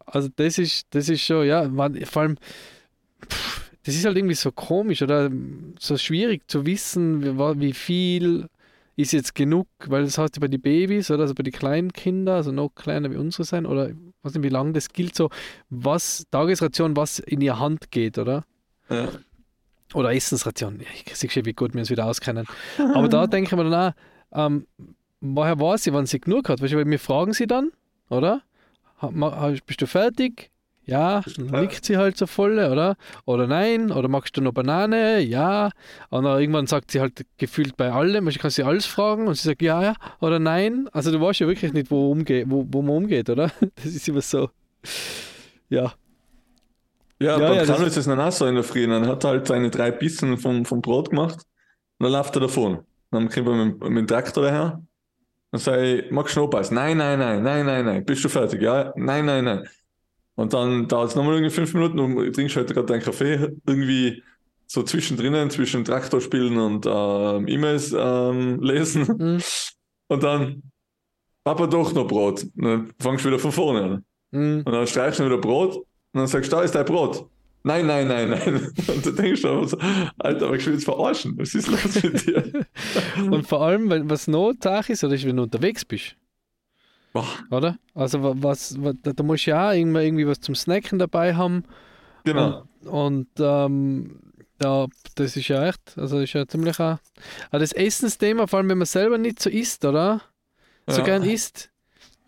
Also 0.07 0.29
das 0.35 0.59
ist, 0.59 0.87
das 0.91 1.09
ist 1.09 1.23
schon, 1.23 1.47
ja, 1.47 1.69
man, 1.69 2.05
vor 2.05 2.23
allem, 2.23 2.37
pff, 3.29 3.71
das 3.85 3.95
ist 3.95 4.05
halt 4.05 4.17
irgendwie 4.17 4.35
so 4.35 4.51
komisch 4.51 5.03
oder 5.03 5.31
so 5.79 5.97
schwierig 5.97 6.49
zu 6.49 6.67
wissen, 6.67 7.23
wie, 7.23 7.61
wie 7.61 7.73
viel 7.73 8.49
ist 9.01 9.13
jetzt 9.13 9.35
genug, 9.35 9.67
weil 9.87 10.05
das 10.05 10.19
heißt 10.19 10.41
bei 10.41 10.49
den 10.49 10.61
Babys 10.61 11.11
oder 11.11 11.23
also 11.23 11.35
bei 11.35 11.43
den 11.43 11.53
kleinen 11.53 11.93
Kindern, 11.93 12.37
also 12.37 12.53
noch 12.53 12.71
kleiner 12.75 13.11
wie 13.11 13.17
unsere 13.17 13.45
sein, 13.45 13.67
oder 13.67 13.91
weiß 14.23 14.35
nicht, 14.35 14.43
wie 14.43 14.49
lange 14.49 14.73
das 14.73 14.89
gilt, 14.91 15.15
so 15.15 15.31
was, 15.69 16.27
Tagesration, 16.31 16.97
was 16.97 17.19
in 17.19 17.41
ihr 17.41 17.59
Hand 17.59 17.91
geht, 17.91 18.19
oder? 18.19 18.45
Ja. 18.89 19.09
Oder 19.95 20.15
Essensration. 20.15 20.81
Ich 21.05 21.17
sehe 21.17 21.31
schon, 21.31 21.45
wie 21.45 21.53
gut 21.53 21.75
wir 21.75 21.81
uns 21.81 21.91
wieder 21.91 22.07
auskennen. 22.07 22.47
Aber 22.95 23.09
da 23.09 23.27
denken 23.27 23.57
wir 23.57 23.65
dann 23.65 23.75
auch, 23.75 23.95
ähm, 24.33 24.67
woher 25.21 25.59
weiß 25.59 25.85
sie, 25.85 25.93
wann 25.93 26.07
sie 26.07 26.21
genug 26.21 26.49
hat? 26.49 26.61
Weil 26.63 26.87
wir 26.87 26.99
fragen 26.99 27.33
sie 27.33 27.47
dann, 27.47 27.73
oder? 28.09 28.43
Bist 29.67 29.81
du 29.83 29.87
fertig? 29.87 30.51
Ja, 30.87 31.23
dann 31.37 31.63
liegt 31.63 31.85
sie 31.85 31.97
halt 31.97 32.17
so 32.17 32.27
voll, 32.27 32.59
oder? 32.59 32.97
Oder 33.25 33.47
nein, 33.47 33.93
oder 33.93 34.09
magst 34.09 34.37
du 34.37 34.41
noch 34.41 34.53
Banane? 34.53 35.21
Ja. 35.21 35.71
Und 36.09 36.25
dann 36.25 36.41
irgendwann 36.41 36.67
sagt 36.67 36.91
sie 36.91 37.01
halt 37.01 37.25
gefühlt 37.39 37.77
bei 37.77 37.93
allem, 37.93 38.27
ich 38.29 38.39
kann 38.39 38.51
sie 38.51 38.65
alles 38.65 38.87
fragen 38.87 39.29
und 39.29 39.35
sie 39.35 39.47
sagt 39.49 39.63
ja, 39.63 39.83
ja 39.83 39.95
oder 40.21 40.39
nein. 40.39 40.89
Also 40.93 41.13
du 41.13 41.21
weißt 41.21 41.41
ja 41.41 41.47
wirklich 41.47 41.73
nicht, 41.73 41.91
wo, 41.91 42.11
umgeht, 42.11 42.47
wo, 42.49 42.67
wo 42.69 42.83
man 42.83 42.97
umgeht, 42.97 43.31
oder? 43.31 43.51
Das 43.77 43.85
ist 43.85 44.09
immer 44.09 44.21
so. 44.23 44.51
Ja. 45.69 45.93
Ja, 47.21 47.39
ja 47.39 47.53
ja, 47.53 47.65
Kanu 47.67 47.85
ist 47.85 47.97
es 47.97 48.07
dann 48.07 48.19
auch 48.19 48.33
so 48.33 48.47
in 48.47 48.55
der 48.55 48.65
Früh. 48.65 48.87
Dann 48.87 49.07
hat 49.07 49.25
er 49.25 49.31
halt 49.31 49.47
seine 49.47 49.71
drei 49.71 49.91
Bissen 49.91 50.39
vom, 50.39 50.65
vom 50.65 50.81
Brot 50.81 51.11
gemacht 51.11 51.37
und 51.99 52.05
dann 52.05 52.13
läuft 52.13 52.35
er 52.37 52.41
davon. 52.41 52.81
Dann 53.11 53.29
kommt 53.29 53.47
er 53.47 53.65
mit, 53.65 53.81
mit 53.81 53.99
dem 53.99 54.07
Traktor 54.07 54.45
daher. 54.45 54.83
Dann 55.53 55.61
sage 55.61 56.01
ich, 56.01 56.11
magst 56.11 56.37
du 56.37 56.41
noch 56.41 56.53
was? 56.53 56.71
Nein, 56.71 56.97
nein, 56.97 57.19
nein, 57.19 57.43
nein, 57.43 57.67
nein, 57.67 57.85
nein. 57.85 58.05
Bist 58.05 58.25
du 58.25 58.29
fertig? 58.29 58.63
Ja, 58.63 58.93
nein, 58.97 59.27
nein, 59.27 59.45
nein. 59.45 59.69
Und 60.41 60.55
dann 60.55 60.89
dauert 60.89 61.11
es 61.11 61.17
nochmal 61.17 61.35
irgendwie 61.35 61.55
fünf 61.55 61.75
Minuten 61.75 61.99
und 61.99 62.33
trinkst 62.33 62.57
heute 62.57 62.73
gerade 62.73 62.87
deinen 62.87 63.03
Kaffee. 63.03 63.51
Irgendwie 63.67 64.23
so 64.67 64.83
zwischendrin, 64.83 65.51
zwischen 65.51 65.85
Traktor 65.85 66.23
spielen 66.23 66.57
und 66.57 66.87
ähm, 66.89 67.47
E-Mails 67.47 67.95
ähm, 67.95 68.59
lesen. 68.63 69.03
Mhm. 69.19 69.43
Und 70.09 70.25
dann, 70.25 70.63
Papa, 71.45 71.69
doch 71.69 71.93
noch 71.93 72.09
Brot. 72.09 72.43
Und 72.57 72.65
dann 72.65 72.93
fangst 72.99 73.25
du 73.25 73.29
wieder 73.29 73.39
von 73.39 73.53
vorne 73.53 73.83
an. 73.83 74.05
Mhm. 74.33 74.63
Und 74.65 74.73
dann 74.73 74.87
streichst 74.89 75.21
du 75.21 75.27
wieder 75.27 75.39
Brot 75.39 75.77
und 75.77 75.85
dann 76.15 76.27
sagst 76.27 76.51
du, 76.51 76.57
da 76.57 76.63
ist 76.63 76.75
dein 76.75 76.85
Brot. 76.85 77.29
Nein, 77.63 77.87
nein, 77.87 78.09
nein, 78.09 78.31
nein. 78.31 78.73
Und 78.89 79.07
du 79.07 79.13
denkst 79.13 79.45
aber 79.45 79.69
so, 79.69 79.79
Alter, 80.19 80.47
aber 80.47 80.57
ich 80.57 80.67
will 80.67 80.73
jetzt 80.73 80.85
verarschen. 80.85 81.39
Was 81.39 81.55
ist 81.55 81.69
los 81.69 82.03
mit 82.03 82.27
dir? 82.27 82.67
und 83.31 83.47
vor 83.47 83.61
allem, 83.61 84.09
was 84.11 84.27
noch 84.27 84.55
Sache 84.61 84.95
ist, 84.95 85.05
oder 85.05 85.15
ist, 85.15 85.27
wenn 85.27 85.37
du 85.37 85.43
unterwegs 85.45 85.85
bist. 85.85 86.17
Boah. 87.13 87.27
Oder? 87.51 87.79
Also 87.95 88.19
was, 88.43 88.81
was 88.81 88.95
da 89.03 89.23
musst 89.23 89.47
du 89.47 89.51
ja 89.51 89.71
auch 89.71 89.73
irgendwie, 89.73 90.05
irgendwie 90.05 90.27
was 90.27 90.41
zum 90.41 90.55
Snacken 90.55 90.99
dabei 90.99 91.35
haben. 91.35 91.65
Genau. 92.25 92.67
Und, 92.85 92.89
und 92.89 93.29
ähm, 93.39 94.21
ja, 94.63 94.87
das 95.15 95.37
ist 95.37 95.49
ja 95.49 95.69
echt, 95.69 95.97
also 95.97 96.21
ist 96.21 96.35
ja 96.35 96.47
ziemlich 96.47 96.79
auch, 96.79 96.99
aber 97.49 97.59
das 97.59 97.73
Essensthema, 97.73 98.47
vor 98.47 98.59
allem 98.59 98.69
wenn 98.69 98.79
man 98.79 98.87
selber 98.87 99.17
nicht 99.17 99.41
so 99.41 99.49
isst, 99.49 99.85
oder? 99.85 100.21
So 100.87 100.99
ja. 100.99 101.05
gern 101.05 101.23
isst, 101.23 101.71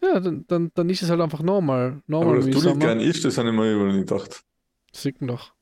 ja, 0.03 0.19
dann, 0.19 0.45
dann, 0.49 0.71
dann 0.75 0.89
ist 0.91 1.03
es 1.03 1.11
halt 1.11 1.21
einfach 1.21 1.43
normal. 1.43 2.03
normal 2.07 2.39
aber 2.39 2.47
dass 2.47 2.63
du 2.63 2.69
nicht 2.69 2.81
gern 2.81 3.01
isst, 3.01 3.25
das 3.25 3.39
habe 3.39 3.51
ich 3.51 3.55
mir 3.55 3.73
über 3.73 3.93
nicht 3.93 4.09
gedacht. 4.09 4.43
Sieht 4.93 5.21
man 5.21 5.29
doch. 5.29 5.53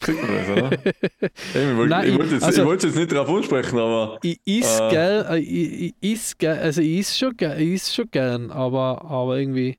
Kriegt 0.00 0.22
man 0.22 0.32
das, 0.34 0.48
oder? 0.50 0.72
ich 0.72 1.76
wollte 1.76 1.90
Nein, 1.90 2.18
wollt 2.18 2.32
jetzt, 2.32 2.42
also, 2.42 2.64
wollt 2.64 2.82
jetzt 2.82 2.96
nicht 2.96 3.12
darauf 3.12 3.28
ansprechen, 3.28 3.78
aber. 3.78 4.18
Ich 4.22 4.40
is 4.44 4.80
äh, 4.80 4.90
gern, 4.90 5.26
äh, 5.26 5.38
ich, 5.38 5.94
ich 6.00 6.12
is 6.12 6.38
gern, 6.38 6.58
also 6.58 6.80
ich 6.80 6.98
is 6.98 7.18
schon 7.18 7.36
gern, 7.36 7.58
ich 7.58 7.74
is 7.74 7.94
schon 7.94 8.10
gern, 8.10 8.50
aber, 8.50 9.02
aber 9.04 9.38
irgendwie. 9.38 9.78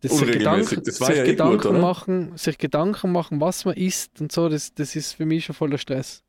Das 0.00 0.18
sich 0.18 0.32
Gedanken, 0.32 0.82
das 0.84 0.96
sich, 0.96 1.08
ja 1.08 1.24
eh 1.24 1.26
Gedanken 1.26 1.72
gut, 1.72 1.80
machen, 1.80 2.36
sich 2.36 2.58
Gedanken 2.58 3.12
machen, 3.12 3.40
was 3.40 3.64
man 3.64 3.74
isst 3.76 4.20
und 4.20 4.30
so, 4.30 4.48
das, 4.48 4.74
das 4.74 4.94
ist 4.94 5.14
für 5.14 5.24
mich 5.24 5.46
schon 5.46 5.54
voller 5.54 5.78
Stress. 5.78 6.22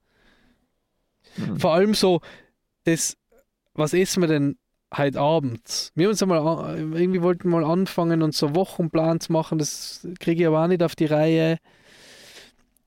Mhm. 1.35 1.59
Vor 1.59 1.73
allem 1.73 1.93
so, 1.93 2.21
das, 2.85 3.17
was 3.73 3.93
essen 3.93 4.21
wir 4.21 4.27
denn 4.27 4.57
heute 4.95 5.19
Abend? 5.19 5.91
Wir 5.95 6.09
uns 6.09 6.23
einmal, 6.23 6.77
irgendwie 6.77 7.21
wollten 7.21 7.49
mal 7.49 7.65
anfangen 7.65 8.23
und 8.23 8.33
so 8.33 8.55
Wochenplan 8.55 9.19
zu 9.19 9.33
machen, 9.33 9.57
das 9.57 10.07
kriege 10.19 10.43
ich 10.43 10.47
aber 10.47 10.63
auch 10.63 10.67
nicht 10.67 10.83
auf 10.83 10.95
die 10.95 11.05
Reihe. 11.05 11.57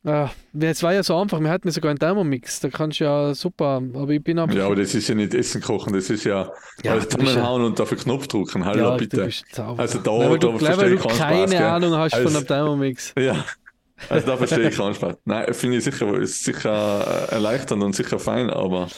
Ja, 0.03 0.31
es 0.59 0.83
war 0.83 0.95
ja 0.95 1.03
so 1.03 1.19
einfach, 1.19 1.41
wir 1.41 1.51
hatten 1.51 1.69
ja 1.69 1.73
sogar 1.73 1.91
einen 1.91 1.99
Thermomix, 1.99 2.61
da 2.61 2.71
kannst 2.71 3.01
du 3.01 3.05
ja 3.05 3.35
super, 3.35 3.83
aber 3.93 4.09
ich 4.09 4.25
bin 4.25 4.39
einfach... 4.39 4.57
Ja, 4.57 4.65
aber 4.65 4.77
das 4.77 4.95
ist 4.95 5.07
ja 5.09 5.15
nicht 5.15 5.35
Essen 5.35 5.61
kochen, 5.61 5.93
das 5.93 6.09
ist 6.09 6.25
ja, 6.25 6.51
ja 6.83 6.93
alles 6.93 7.11
zusammenhauen 7.11 7.61
ja, 7.61 7.67
und 7.67 7.79
dafür 7.79 7.99
Knopf 7.99 8.27
drücken, 8.27 8.65
hallo 8.65 8.93
ja, 8.93 8.97
bitte. 8.97 9.29
Also 9.77 9.99
da, 9.99 10.19
Nein, 10.19 10.31
da 10.31 10.37
du, 10.39 10.59
verstehe 10.59 10.95
ich 10.95 11.01
keinen 11.03 11.19
keine 11.19 11.49
Spaß, 11.49 11.61
Ahnung 11.61 11.97
hast 11.97 12.15
also, 12.15 12.29
von 12.29 12.37
einem 12.37 12.47
Thermomix. 12.47 13.15
Ja, 13.21 13.45
also 14.09 14.27
da 14.27 14.37
verstehe 14.39 14.71
ich 14.71 14.77
keinen 14.77 14.95
Spaß. 14.95 15.17
Nein, 15.27 15.53
finde 15.53 15.77
ich 15.77 15.85
sicher, 15.85 16.15
ist 16.19 16.45
sicher 16.45 17.29
erleichternd 17.31 17.83
und 17.83 17.95
sicher 17.95 18.19
fein, 18.19 18.49
aber 18.49 18.89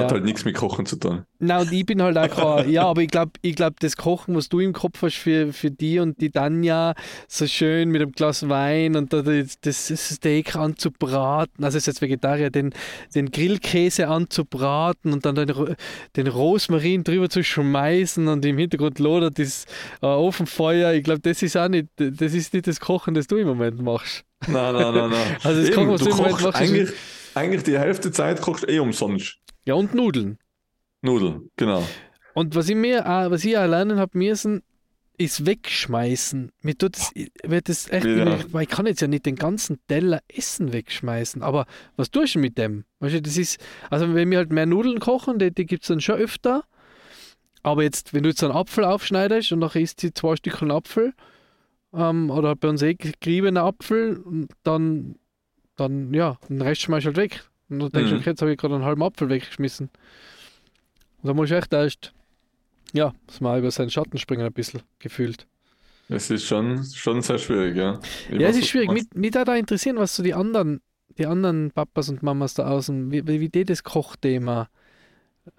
hat 0.00 0.12
halt 0.12 0.24
nichts 0.24 0.44
mit 0.44 0.54
Kochen 0.54 0.86
zu 0.86 0.96
tun. 0.96 1.24
Nein, 1.38 1.60
und 1.62 1.72
ich 1.72 1.84
bin 1.84 2.02
halt 2.02 2.16
auch 2.16 2.64
ja, 2.66 2.86
aber 2.86 3.02
ich 3.02 3.08
glaube, 3.08 3.32
ich 3.42 3.56
glaub, 3.56 3.78
das 3.80 3.96
Kochen, 3.96 4.34
was 4.34 4.48
du 4.48 4.60
im 4.60 4.72
Kopf 4.72 5.02
hast 5.02 5.16
für, 5.16 5.52
für 5.52 5.70
die 5.70 5.98
und 5.98 6.20
die 6.20 6.30
Tanja, 6.30 6.94
so 7.28 7.46
schön 7.46 7.90
mit 7.90 8.02
einem 8.02 8.12
Glas 8.12 8.48
Wein 8.48 8.96
und 8.96 9.12
das, 9.12 9.60
das 9.60 9.86
Steak 9.88 10.56
anzubraten, 10.56 11.64
also 11.64 11.78
ist 11.78 11.86
jetzt 11.86 12.02
Vegetarier, 12.02 12.50
den, 12.50 12.72
den 13.14 13.30
Grillkäse 13.30 14.08
anzubraten 14.08 15.12
und 15.12 15.26
dann 15.26 15.34
den, 15.34 15.76
den 16.16 16.26
Rosmarin 16.26 17.04
drüber 17.04 17.28
zu 17.28 17.42
schmeißen 17.42 18.28
und 18.28 18.44
im 18.44 18.58
Hintergrund 18.58 18.98
lodert 18.98 19.38
das 19.38 19.66
äh, 20.00 20.06
Ofenfeuer. 20.06 20.92
Ich 20.92 21.04
glaube, 21.04 21.20
das 21.20 21.42
ist 21.42 21.56
auch 21.56 21.68
nicht, 21.68 21.88
das 21.96 22.34
ist 22.34 22.54
nicht 22.54 22.66
das 22.66 22.80
Kochen, 22.80 23.14
das 23.14 23.26
du 23.26 23.36
im 23.36 23.48
Moment 23.48 23.80
machst. 23.82 24.24
Nein, 24.46 24.74
nein, 24.74 24.94
nein, 24.94 25.10
nein. 25.10 25.36
Also 25.42 25.60
das 25.60 25.68
Eben, 25.68 25.76
Kochen, 25.76 25.90
was 25.90 26.00
du, 26.00 26.10
im 26.10 26.16
Moment 26.16 26.42
machst, 26.42 26.56
eigentlich, 26.56 26.90
eigentlich 27.34 27.62
die 27.62 27.78
Hälfte 27.78 28.08
der 28.08 28.12
Zeit 28.12 28.40
kochst 28.40 28.64
du 28.64 28.68
eh 28.68 28.78
umsonst. 28.78 29.38
Ja, 29.64 29.74
und 29.74 29.94
Nudeln. 29.94 30.38
Nudeln, 31.02 31.50
genau. 31.56 31.86
Und 32.34 32.54
was 32.54 32.68
ich 32.68 32.76
mir, 32.76 33.04
was 33.04 33.44
ich 33.44 33.52
lernen 33.52 33.98
habe 33.98 34.16
müssen, 34.16 34.62
ist 35.18 35.46
wegschmeißen. 35.46 36.50
Mir 36.62 36.76
tut 36.76 36.96
das, 36.96 37.12
wird 37.44 37.68
das 37.68 37.90
echt, 37.90 38.06
ja. 38.06 38.38
weil 38.52 38.62
ich 38.62 38.68
kann 38.68 38.86
jetzt 38.86 39.00
ja 39.00 39.08
nicht 39.08 39.26
den 39.26 39.36
ganzen 39.36 39.78
Teller 39.86 40.20
Essen 40.28 40.72
wegschmeißen. 40.72 41.42
Aber 41.42 41.66
was 41.96 42.10
tust 42.10 42.34
du 42.34 42.38
mit 42.38 42.58
dem? 42.58 42.84
Weißt 43.00 43.14
du, 43.14 43.22
das 43.22 43.36
ist, 43.36 43.60
also 43.90 44.14
wenn 44.14 44.30
wir 44.30 44.38
halt 44.38 44.52
mehr 44.52 44.66
Nudeln 44.66 45.00
kochen, 45.00 45.38
die, 45.38 45.52
die 45.52 45.66
gibt 45.66 45.82
es 45.82 45.88
dann 45.88 46.00
schon 46.00 46.16
öfter. 46.16 46.64
Aber 47.62 47.82
jetzt, 47.82 48.14
wenn 48.14 48.22
du 48.22 48.30
jetzt 48.30 48.42
einen 48.42 48.54
Apfel 48.54 48.84
aufschneidest 48.84 49.52
und 49.52 49.60
nachher 49.60 49.82
isst 49.82 50.00
sie 50.00 50.12
zwei 50.12 50.34
Stückchen 50.36 50.70
Apfel, 50.70 51.12
ähm, 51.94 52.30
oder 52.30 52.56
bei 52.56 52.68
uns 52.68 52.82
eh 52.82 52.94
geriebener 52.94 53.64
Apfel, 53.64 54.24
dann, 54.62 55.16
dann 55.82 56.12
ja, 56.14 56.38
den 56.48 56.60
Rest 56.62 56.82
schmeißt 56.82 57.06
halt 57.06 57.16
weg. 57.16 57.44
Und 57.68 57.78
dann 57.80 57.90
denkst 57.90 58.10
du, 58.10 58.14
Mhm. 58.16 58.20
okay, 58.20 58.30
jetzt 58.30 58.42
habe 58.42 58.52
ich 58.52 58.58
gerade 58.58 58.74
einen 58.74 58.84
halben 58.84 59.02
Apfel 59.02 59.28
weggeschmissen. 59.28 59.88
Und 61.22 61.28
da 61.28 61.34
muss 61.34 61.50
ich 61.50 61.56
echt 61.56 61.72
erst, 61.72 62.12
ja, 62.92 63.12
muss 63.26 63.40
man 63.40 63.58
über 63.58 63.70
seinen 63.70 63.90
Schatten 63.90 64.18
springen 64.18 64.44
ein 64.44 64.52
bisschen, 64.52 64.82
gefühlt. 64.98 65.46
Es 66.08 66.30
ist 66.30 66.44
schon, 66.46 66.84
schon 66.84 67.22
sehr 67.22 67.38
schwierig, 67.38 67.76
ja. 67.76 67.98
Ich 68.30 68.38
ja, 68.38 68.48
es 68.48 68.58
ist 68.58 68.68
schwierig. 68.68 68.90
Mich, 68.90 69.04
mich 69.14 69.30
da 69.30 69.42
interessieren, 69.54 69.96
was 69.96 70.14
so 70.16 70.22
die 70.22 70.34
anderen, 70.34 70.80
die 71.16 71.26
anderen 71.26 71.70
Papas 71.70 72.08
und 72.10 72.22
Mamas 72.22 72.54
da 72.54 72.66
außen, 72.68 73.10
wie, 73.10 73.26
wie 73.26 73.48
die 73.48 73.64
das 73.64 73.82
Kochthema. 73.82 74.68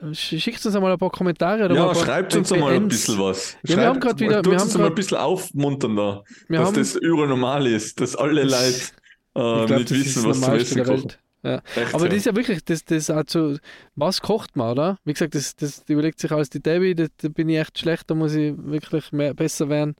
Sch- 0.02 0.40
Schickt 0.40 0.66
uns 0.66 0.76
einmal 0.76 0.92
ein 0.94 0.98
paar 0.98 1.10
Kommentare 1.10 1.66
oder 1.66 1.76
Ja, 1.76 1.86
paar 1.86 1.96
schreibt 1.96 2.36
uns 2.36 2.52
einmal 2.52 2.74
ein 2.74 2.88
bisschen 2.88 3.18
was. 3.20 3.58
Ja, 3.64 3.78
wir 3.78 3.86
haben 3.88 4.00
grad 4.00 4.20
wieder- 4.20 4.44
wir 4.46 4.52
uns 4.54 4.62
haben 4.62 4.68
mal 4.74 4.76
ein 4.76 4.82
grad- 4.90 4.96
bisschen 4.96 5.18
aufmuntern 5.18 5.96
da, 5.96 6.24
dass 6.50 6.60
haben, 6.68 6.76
das 6.76 6.96
überall 6.96 7.28
normal 7.28 7.68
ist, 7.68 8.00
dass 8.00 8.16
alle 8.16 8.44
Leute 8.44 8.70
ich 8.70 8.92
äh, 9.36 9.66
das 9.68 9.82
ist 9.92 9.92
wissen, 9.92 10.24
was 10.26 10.40
Normalste 10.40 10.82
Essen. 10.82 10.88
Welt. 10.88 11.20
Ja. 11.44 11.62
Echt, 11.76 11.94
Aber 11.94 12.04
ja. 12.04 12.10
das 12.10 12.18
ist 12.20 12.26
ja 12.26 12.36
wirklich, 12.36 12.64
das, 12.64 12.86
das 12.86 13.10
also, 13.10 13.58
was 13.96 14.22
kocht 14.22 14.56
man, 14.56 14.72
oder? 14.72 14.98
Wie 15.04 15.12
gesagt, 15.14 15.36
das, 15.36 15.56
das 15.56 15.84
überlegt 15.88 16.20
sich 16.20 16.32
alles 16.32 16.50
die 16.50 16.62
Debbie, 16.62 16.96
da, 16.96 17.08
da 17.18 17.28
bin 17.28 17.50
ich 17.50 17.58
echt 17.58 17.78
schlecht, 17.80 18.10
da 18.10 18.16
muss 18.16 18.34
ich 18.34 18.54
wirklich 18.58 19.12
mehr, 19.12 19.34
besser 19.34 19.68
werden. 19.70 19.96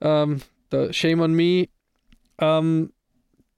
Ähm, 0.00 0.40
da, 0.70 0.92
shame 0.92 1.20
on 1.20 1.32
me. 1.34 1.68
Ähm, 2.38 2.92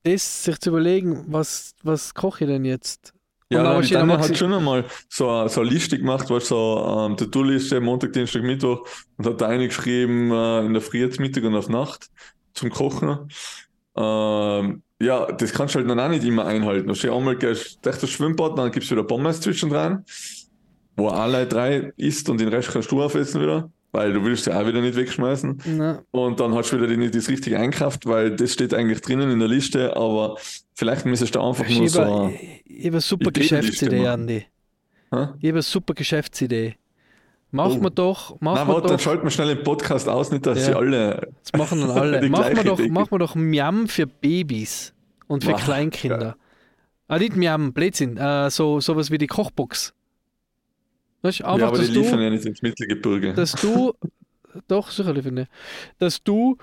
das 0.04 0.44
sich 0.44 0.58
zu 0.61 0.70
überlegen, 0.70 1.25
was, 1.28 1.75
was 1.82 2.12
koche 2.14 2.44
ich 2.44 2.50
denn 2.50 2.64
jetzt? 2.64 3.12
Ja, 3.50 3.61
Und 3.61 3.66
aber 3.66 3.82
die 3.82 3.96
einmal 3.96 4.18
hat 4.18 4.37
schon 4.37 4.52
einmal 4.52 4.84
so, 5.08 5.28
eine- 5.30 5.49
so 5.49 5.61
eine 5.61 5.70
Liste 5.70 5.99
gemacht, 5.99 6.28
du, 6.28 6.38
so 6.40 7.06
ähm, 7.08 7.16
To-Do-Liste, 7.16 7.80
Montag, 7.80 8.12
Dienstag, 8.12 8.42
Mittwoch 8.42 8.87
und 9.16 9.26
hat 9.26 9.40
da 9.40 9.49
eingeschrieben 9.49 10.30
äh, 10.30 10.66
in 10.66 10.73
der 10.73 10.82
Früh, 10.82 11.08
Mittag 11.18 11.44
und 11.44 11.54
auf 11.54 11.68
Nacht 11.68 12.08
zum 12.54 12.70
Kochen. 12.70 13.28
Ähm, 13.96 14.82
ja, 15.00 15.26
das 15.32 15.52
kannst 15.52 15.74
du 15.74 15.78
halt 15.78 15.90
dann 15.90 16.00
auch 16.00 16.08
nicht 16.08 16.24
immer 16.24 16.46
einhalten. 16.46 16.88
Du 16.88 16.94
stehst 16.94 17.12
einmal 17.12 17.36
durch 17.36 17.78
das 17.82 18.08
Schwimmbad, 18.10 18.58
dann 18.58 18.70
gibst 18.70 18.90
du 18.90 18.94
wieder 18.94 19.04
Pommes 19.04 19.40
zwischendrin, 19.40 20.04
wo 20.96 21.08
alle 21.08 21.46
drei 21.46 21.92
isst 21.96 22.28
und 22.28 22.40
den 22.40 22.48
Rest 22.48 22.70
kannst 22.70 22.90
du 22.90 23.02
aufessen 23.02 23.40
wieder, 23.40 23.70
weil 23.92 24.12
du 24.12 24.24
willst 24.24 24.46
ja 24.46 24.60
auch 24.60 24.66
wieder 24.66 24.80
nicht 24.80 24.96
wegschmeißen. 24.96 25.60
Na, 25.76 26.02
Und 26.10 26.40
dann 26.40 26.54
hast 26.54 26.70
du 26.72 26.80
wieder 26.80 26.96
nicht 26.96 27.14
das 27.14 27.28
richtige 27.28 27.58
einkauft, 27.58 28.06
weil 28.06 28.34
das 28.34 28.52
steht 28.52 28.72
eigentlich 28.72 29.00
drinnen 29.00 29.30
in 29.30 29.38
der 29.38 29.48
Liste, 29.48 29.96
aber 29.96 30.36
vielleicht 30.74 31.06
müsstest 31.06 31.34
du 31.34 31.40
einfach 31.40 31.68
nur 31.68 31.84
ich 31.84 31.92
so. 31.92 32.04
habe 32.04 32.32
ich 32.64 32.86
hab 32.86 32.92
eine 32.92 33.00
super 33.00 33.30
Geschäftsidee. 33.30 34.06
Andi. 34.06 34.46
Ich 35.12 35.18
habe 35.18 35.36
eine 35.42 35.62
super 35.62 35.94
Geschäftsidee. 35.94 36.76
Machen 37.54 37.78
Oh. 37.78 37.82
wir 37.84 37.90
doch, 37.90 38.40
machen 38.40 38.58
Na, 38.62 38.66
wir 38.66 38.75
warte, 38.75 38.88
dann 38.88 38.96
doch, 38.96 39.02
schalten 39.04 39.23
wir 39.25 39.30
schnell 39.30 39.54
den 39.54 39.62
Podcast 39.64 40.08
aus, 40.08 40.30
nicht, 40.32 40.44
dass 40.44 40.58
Ja. 40.58 40.64
sie 40.64 40.75
alle. 40.75 41.28
das 41.42 41.52
machen 41.58 41.80
dann 41.80 41.90
alle. 41.99 42.28
machen, 42.28 42.56
wir 42.56 42.64
doch, 42.64 42.78
machen 42.88 43.11
wir 43.12 43.18
doch 43.20 43.34
Miam 43.37 43.87
für 43.87 44.06
Babys 44.06 44.92
und 45.28 45.44
für 45.44 45.50
Boah, 45.52 45.58
Kleinkinder. 45.61 46.37
Ah, 47.06 47.18
nicht 47.18 47.37
Miam, 47.37 47.73
Blödsinn, 47.73 48.16
äh, 48.16 48.50
so, 48.50 48.80
sowas 48.80 49.11
wie 49.11 49.18
die 49.18 49.26
Kochbox. 49.28 49.94
Weißt, 51.23 51.42
einfach, 51.44 51.58
ja, 51.58 51.66
aber 51.68 51.78
die 51.78 51.84
dass, 51.84 51.92
du, 51.94 52.00
liefern 52.00 52.20
ja 52.20 52.30
nicht 52.30 52.44
ins 52.44 52.61
Mittelgebirge. 52.61 53.34
dass 53.34 53.52
du, 53.52 53.92
doch, 54.68 54.90
sicherlich 54.90 55.23
finde 55.25 55.46
dass 55.99 56.23
du 56.23 56.56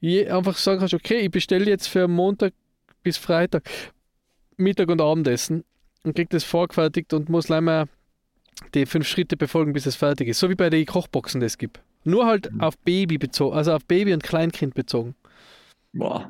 je, 0.00 0.28
einfach 0.28 0.56
sagen 0.56 0.80
kannst, 0.80 0.94
okay, 0.94 1.18
ich 1.20 1.30
bestelle 1.30 1.66
jetzt 1.66 1.86
für 1.86 2.08
Montag 2.08 2.52
bis 3.04 3.16
Freitag 3.16 3.68
Mittag- 4.56 4.90
und 4.90 5.00
Abendessen 5.00 5.64
und 6.04 6.14
krieg 6.16 6.30
das 6.30 6.42
vorgefertigt 6.44 7.12
und 7.14 7.28
muss 7.28 7.48
mal 7.48 7.86
die 8.74 8.86
fünf 8.86 9.06
Schritte 9.06 9.36
befolgen, 9.36 9.72
bis 9.72 9.86
es 9.86 9.96
fertig 9.96 10.28
ist. 10.28 10.38
So 10.38 10.48
wie 10.48 10.54
bei 10.54 10.70
den 10.70 10.86
Kochboxen 10.86 11.40
das 11.40 11.58
gibt. 11.58 11.80
Nur 12.04 12.26
halt 12.26 12.52
Mhm. 12.52 12.60
auf 12.60 12.76
Baby 12.78 13.18
bezogen, 13.18 13.56
also 13.56 13.72
auf 13.72 13.84
Baby 13.84 14.12
und 14.12 14.22
Kleinkind 14.22 14.74
bezogen. 14.74 15.14
Boah. 15.92 16.28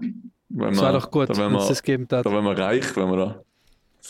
Wenn 0.49 0.73
Das 0.75 0.83
war 0.83 0.93
doch 0.93 1.11
gut, 1.11 1.31
Da 1.31 1.37
wenn 1.37 1.55
es 1.55 1.69
das 1.69 1.83
geben 1.83 2.07
darf. 2.09 2.25
da 2.25 2.31
werden 2.33 2.45
wir 2.45 2.59
reich, 2.59 2.95
wenn 2.97 3.09
wir 3.11 3.17
da. 3.17 3.43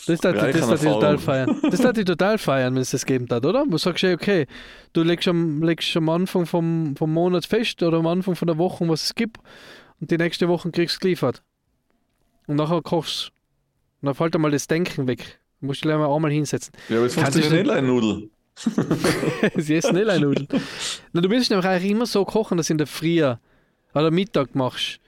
Das 0.07 0.19
darf 0.19 0.33
das 0.35 0.67
darf 0.67 0.83
ich 0.83 0.89
total 0.91 1.17
feiern. 1.19 1.59
Das 1.69 1.79
darf 1.79 1.97
ich 1.97 2.05
total 2.05 2.37
feiern, 2.39 2.73
wenn 2.73 2.81
es 2.81 2.89
das 2.91 3.05
geben 3.05 3.27
darf, 3.27 3.45
oder? 3.45 3.63
Wo 3.69 3.77
sagst 3.77 4.01
du, 4.03 4.11
okay, 4.11 4.47
du 4.91 5.03
legst 5.03 5.27
am, 5.27 5.61
legst 5.61 5.95
am 5.95 6.09
Anfang 6.09 6.45
vom, 6.47 6.95
vom 6.97 7.13
Monat 7.13 7.45
fest 7.45 7.81
oder 7.83 7.99
am 7.99 8.07
Anfang 8.07 8.35
von 8.35 8.47
der 8.47 8.57
Woche, 8.57 8.87
was 8.89 9.03
es 9.03 9.15
gibt 9.15 9.37
und 10.01 10.09
die 10.09 10.17
nächste 10.17 10.49
Woche 10.49 10.71
kriegst 10.71 10.95
du 10.95 10.97
es 10.97 10.99
geliefert. 10.99 11.43
Und 12.47 12.55
nachher 12.55 12.81
kochst 12.81 13.27
du. 13.27 13.31
Und 14.01 14.07
dann 14.07 14.15
fällt 14.15 14.35
einmal 14.35 14.51
das 14.51 14.67
Denken 14.67 15.07
weg. 15.07 15.39
Du 15.63 15.67
musst 15.67 15.77
dich 15.77 15.83
gleich 15.83 15.97
mal 15.97 16.13
einmal 16.13 16.29
hinsetzen. 16.29 16.73
Ja, 16.89 16.97
aber 16.97 17.05
jetzt 17.05 17.15
Kannst 17.15 17.37
machst 17.37 17.49
du 17.49 17.63
den 17.63 17.87
Nudel. 17.87 18.29
Sie 19.55 19.75
nicht 19.75 19.93
Nudeln. 19.93 20.47
Na, 21.13 21.21
du 21.21 21.29
willst 21.29 21.49
nämlich 21.51 21.65
eigentlich 21.65 21.89
immer 21.89 22.05
so 22.05 22.25
kochen, 22.25 22.57
dass 22.57 22.67
du 22.67 22.73
in 22.73 22.79
der 22.79 22.87
Früh 22.87 23.23
oder 23.93 24.11
Mittag 24.11 24.55
machst. 24.55 24.99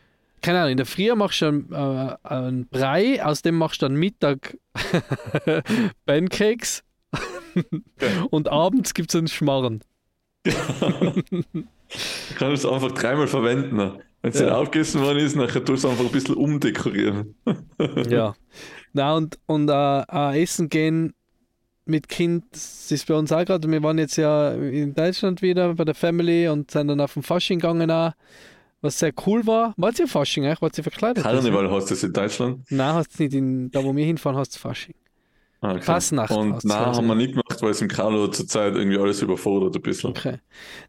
Keine 0.42 0.60
Ahnung, 0.60 0.72
in 0.72 0.78
der 0.78 0.86
Früh 0.86 1.14
machst 1.14 1.42
du 1.42 1.48
einen, 1.48 1.74
äh, 1.74 2.16
einen 2.24 2.68
Brei, 2.70 3.22
aus 3.22 3.42
dem 3.42 3.58
machst 3.58 3.82
du 3.82 3.88
dann 3.88 3.96
Mittag 3.98 4.58
Pancakes 6.06 6.86
und 8.30 8.48
abends 8.48 8.94
gibt 8.94 9.10
es 9.14 9.18
einen 9.18 9.28
Schmarrn. 9.28 9.82
Du 10.46 10.54
kannst 12.38 12.64
es 12.64 12.66
einfach 12.66 12.94
dreimal 12.94 13.28
verwenden. 13.28 13.78
Wenn 14.22 14.32
es 14.32 14.40
Ja. 14.40 14.56
aufgegessen 14.56 15.02
worden 15.02 15.20
ist, 15.20 15.36
nachher 15.36 15.66
tust 15.66 15.84
du 15.84 15.90
es 15.90 15.92
einfach 15.92 16.06
ein 16.06 16.12
bisschen 16.14 16.36
umdekorieren. 16.36 17.36
Ja. 18.08 18.36
Na, 18.96 19.14
und, 19.14 19.38
und 19.46 19.70
äh, 19.70 20.02
äh, 20.10 20.42
essen 20.42 20.70
gehen 20.70 21.14
mit 21.84 22.08
Kind, 22.08 22.46
das 22.54 22.90
ist 22.94 23.06
bei 23.08 23.14
uns 23.14 23.30
auch 23.34 23.44
gerade. 23.44 23.70
Wir 23.70 23.84
waren 23.84 23.98
jetzt 23.98 24.16
ja 24.16 24.54
in 24.54 24.94
Deutschland 24.94 25.42
wieder 25.42 25.74
bei 25.74 25.84
der 25.84 25.96
Family 25.96 26.48
und 26.48 26.72
sind 26.72 26.88
dann 26.88 27.02
auf 27.02 27.14
den 27.14 27.22
Fasching 27.22 27.60
gegangen 27.60 27.92
auch, 27.92 28.14
was 28.80 28.98
sehr 28.98 29.12
cool 29.28 29.46
war. 29.46 29.74
Wart 29.76 30.00
ihr 30.00 30.08
Fasching 30.08 30.46
eigentlich? 30.46 30.62
Wart 30.62 30.78
ihr 30.78 30.84
verkleidet? 30.86 31.24
Karneval 31.26 31.70
heißt 31.70 31.92
das 31.92 32.04
in 32.04 32.14
Deutschland. 32.14 32.66
Nein, 32.70 32.96
hast 32.96 33.20
du 33.20 33.24
nicht. 33.24 33.36
In, 33.36 33.70
da, 33.70 33.84
wo 33.84 33.94
wir 33.94 34.06
hinfahren, 34.06 34.38
hast 34.38 34.56
du 34.56 34.60
Fasching. 34.60 34.96
Ah, 35.60 35.72
okay. 35.74 35.82
Fasnacht 35.82 36.32
Und 36.32 36.64
nein, 36.64 36.84
quasi. 36.84 36.98
haben 36.98 37.08
wir 37.08 37.16
nicht 37.16 37.32
gemacht, 37.32 37.62
weil 37.62 37.72
es 37.72 37.82
im 37.82 37.90
Carlo 37.90 38.30
zurzeit 38.30 38.76
irgendwie 38.76 38.98
alles 38.98 39.22
überfordert 39.22 39.76
ein 39.76 39.82
bisschen. 39.82 40.12
Okay. 40.12 40.38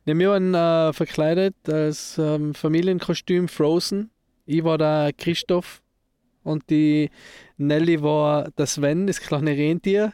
Ne, 0.04 0.16
wir 0.16 0.30
waren 0.30 0.54
äh, 0.54 0.92
verkleidet 0.92 1.56
als 1.68 2.18
ähm, 2.18 2.54
Familienkostüm 2.54 3.48
Frozen. 3.48 4.10
Ich 4.44 4.62
war 4.62 4.78
der 4.78 5.10
Christoph 5.18 5.82
und 6.46 6.70
die 6.70 7.10
Nelly 7.56 8.02
war 8.02 8.50
der 8.56 8.66
Sven, 8.66 9.06
das 9.06 9.20
kleine 9.20 9.50
Rentier. 9.50 10.12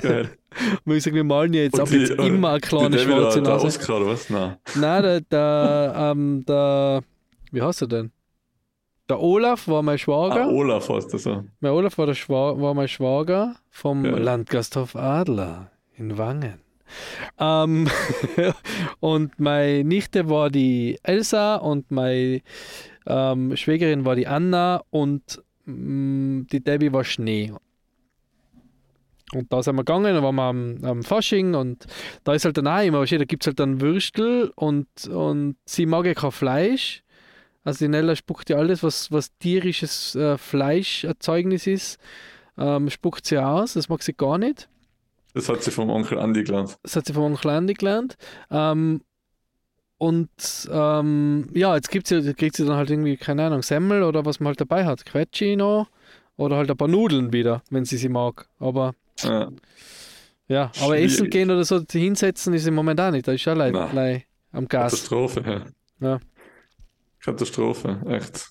Geil. 0.00 0.30
Und 0.84 0.96
ich 0.96 1.02
sage, 1.02 1.16
wir 1.16 1.24
malen 1.24 1.52
ja 1.52 1.62
jetzt 1.62 1.78
ab 1.78 1.90
jetzt 1.90 2.12
immer 2.12 2.50
eine 2.50 2.60
kleine 2.60 2.96
der 2.96 2.98
schwarze 2.98 3.42
der 3.42 3.52
Nase. 3.52 3.66
Oscar 3.66 3.96
oder 3.98 4.06
was? 4.06 4.30
Nein. 4.30 4.56
Nein, 4.74 5.02
der, 5.02 5.20
der, 5.30 5.94
ähm, 5.96 6.44
der, 6.46 7.02
wie 7.52 7.60
heißt 7.60 7.82
er 7.82 7.88
denn? 7.88 8.12
Der 9.08 9.20
Olaf 9.20 9.68
war 9.68 9.82
mein 9.82 9.98
Schwager. 9.98 10.46
Ah, 10.46 10.48
Olaf 10.48 10.88
heißt 10.88 11.12
das 11.14 11.24
so. 11.24 11.44
Mein 11.60 11.72
Olaf 11.72 11.96
war, 11.98 12.06
der 12.06 12.14
Schwa 12.14 12.60
war 12.60 12.74
mein 12.74 12.88
Schwager 12.88 13.54
vom 13.70 14.02
Geil. 14.02 14.18
Landgasthof 14.18 14.96
Adler 14.96 15.70
in 15.96 16.18
Wangen. 16.18 16.60
Ähm, 17.38 17.88
und 19.00 19.38
meine 19.38 19.84
Nichte 19.84 20.28
war 20.28 20.50
die 20.50 20.98
Elsa 21.02 21.56
und 21.56 21.90
meine 21.90 22.42
ähm, 23.06 23.56
Schwägerin 23.56 24.04
war 24.04 24.16
die 24.16 24.26
Anna 24.26 24.82
und 24.90 25.42
die 25.66 26.60
Debbie 26.62 26.92
war 26.92 27.04
Schnee. 27.04 27.52
Und 29.32 29.52
da 29.52 29.62
sind 29.62 29.74
wir 29.74 29.84
gegangen, 29.84 30.14
da 30.14 30.22
waren 30.22 30.36
wir 30.36 30.42
am, 30.42 30.84
am 30.84 31.02
Fasching 31.02 31.54
und 31.54 31.84
da 32.22 32.34
ist 32.34 32.44
halt 32.44 32.56
dann 32.56 32.68
auch 32.68 32.82
immer, 32.82 33.04
da 33.04 33.24
gibt 33.24 33.42
es 33.42 33.48
halt 33.48 33.58
dann 33.58 33.80
Würstel 33.80 34.52
und, 34.54 34.86
und 35.08 35.56
sie 35.64 35.84
mag 35.84 36.06
ja 36.06 36.14
kein 36.14 36.30
Fleisch. 36.30 37.02
Also 37.64 37.84
die 37.84 37.88
Nella 37.88 38.14
spuckt 38.14 38.48
ja 38.48 38.58
alles, 38.58 38.84
was, 38.84 39.10
was 39.10 39.36
tierisches 39.38 40.14
äh, 40.14 40.38
Fleischerzeugnis 40.38 41.66
ist, 41.66 41.98
ähm, 42.56 42.88
spuckt 42.88 43.26
sie 43.26 43.38
aus, 43.38 43.72
das 43.72 43.88
mag 43.88 44.04
sie 44.04 44.12
gar 44.12 44.38
nicht. 44.38 44.68
Das 45.34 45.48
hat 45.48 45.64
sie 45.64 45.72
vom 45.72 45.90
Onkel 45.90 46.18
Andi 46.18 46.44
gelernt. 46.44 46.78
Das 46.84 46.94
hat 46.94 47.06
sie 47.06 47.12
vom 47.12 47.24
Onkel 47.24 47.50
Andy 47.50 47.74
gelernt. 47.74 48.16
Ähm, 48.50 49.02
und 49.98 50.28
ähm, 50.70 51.48
ja, 51.54 51.74
jetzt 51.74 51.90
gibt's 51.90 52.10
ja, 52.10 52.20
kriegt 52.32 52.56
sie 52.56 52.66
dann 52.66 52.76
halt 52.76 52.90
irgendwie, 52.90 53.16
keine 53.16 53.44
Ahnung, 53.46 53.62
Semmel 53.62 54.02
oder 54.02 54.24
was 54.24 54.40
man 54.40 54.48
halt 54.48 54.60
dabei 54.60 54.84
hat. 54.84 55.06
Quetschi 55.06 55.56
noch 55.56 55.88
oder 56.36 56.56
halt 56.56 56.70
ein 56.70 56.76
paar 56.76 56.88
Nudeln 56.88 57.32
wieder, 57.32 57.62
wenn 57.70 57.84
sie 57.84 57.96
sie 57.96 58.08
mag. 58.10 58.48
Aber 58.58 58.94
Ja. 59.22 59.50
ja, 60.48 60.70
aber 60.82 60.98
essen 60.98 61.30
gehen 61.30 61.50
oder 61.50 61.64
so 61.64 61.80
hinsetzen 61.90 62.52
ist 62.54 62.66
im 62.66 62.74
Moment 62.74 63.00
auch 63.00 63.10
nicht. 63.10 63.26
Da 63.26 63.32
ist 63.32 63.42
schon 63.42 63.56
leid, 63.56 64.26
am 64.52 64.68
Gas. 64.68 64.92
Katastrophe, 64.92 65.42
ja. 66.00 66.08
Ja. 66.08 66.20
Katastrophe, 67.20 68.00
echt. 68.08 68.50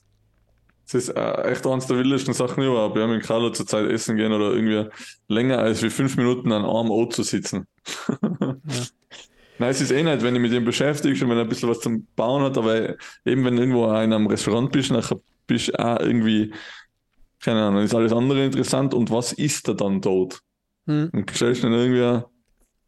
Es 0.87 0.93
ist 0.93 1.09
äh, 1.09 1.51
echt 1.51 1.65
eines 1.65 1.87
der 1.87 1.97
wildesten 1.97 2.33
Sachen 2.33 2.63
überhaupt. 2.63 2.95
Wir 2.95 3.03
haben 3.03 3.13
in 3.13 3.21
Carlo 3.21 3.49
zur 3.49 3.65
Zeit 3.65 3.89
essen 3.89 4.17
gehen 4.17 4.31
oder 4.31 4.51
irgendwie 4.53 4.87
länger 5.27 5.57
als 5.57 5.81
wie 5.81 5.89
fünf 5.89 6.15
Minuten 6.15 6.51
an 6.51 6.63
einem 6.63 6.91
O 6.91 7.05
zu 7.07 7.23
sitzen. 7.23 7.65
Nein, 9.57 9.69
es 9.69 9.81
ist 9.81 9.91
eh 9.91 10.03
nicht, 10.03 10.21
wenn 10.21 10.35
ich 10.35 10.41
mit 10.41 10.51
ihm 10.51 10.65
beschäftige 10.65 11.13
und 11.23 11.29
wenn 11.29 11.37
er 11.37 11.43
ein 11.43 11.49
bisschen 11.49 11.69
was 11.69 11.79
zum 11.79 12.07
Bauen 12.15 12.43
hat, 12.43 12.57
aber 12.57 12.95
eben 13.25 13.45
wenn 13.45 13.55
du 13.55 13.61
irgendwo 13.61 13.85
in 13.85 13.91
einem 14.13 14.27
Restaurant 14.27 14.71
bist, 14.71 14.91
nachher 14.91 15.19
bist 15.47 15.69
du 15.69 15.79
auch 15.79 15.99
irgendwie, 15.99 16.53
keine 17.41 17.63
Ahnung, 17.63 17.83
ist 17.83 17.95
alles 17.95 18.11
andere 18.11 18.43
interessant 18.45 18.93
und 18.93 19.11
was 19.11 19.31
isst 19.33 19.67
er 19.67 19.75
dann 19.75 20.01
dort? 20.01 20.39
Hm. 20.87 21.09
Und 21.13 21.31
stellst 21.31 21.63
du 21.63 21.69
dann 21.69 21.79
irgendwie, 21.79 22.23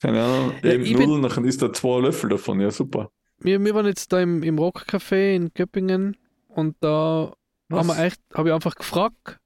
keine 0.02 0.24
Ahnung, 0.24 0.54
Ja, 0.64 0.72
eben 0.74 0.84
bin- 0.84 0.94
Nudeln, 1.00 1.22
nachher 1.22 1.44
isst 1.46 1.62
er 1.62 1.72
zwei 1.74 2.02
Löffel 2.02 2.30
davon, 2.30 2.60
ja 2.60 2.70
super. 2.72 3.12
wir, 3.40 3.64
wir 3.64 3.74
waren 3.76 3.86
jetzt 3.86 4.12
da 4.12 4.20
im, 4.20 4.44
im 4.44 4.58
Rockcafé 4.60 5.36
in 5.36 5.52
Göppingen 5.54 6.18
und 6.50 6.76
da 6.82 7.34
haben 7.72 7.88
wir 7.88 8.00
echt, 8.00 8.20
habe 8.34 8.50
ich 8.50 8.56
einfach 8.56 8.76
gefragt, 8.76 9.40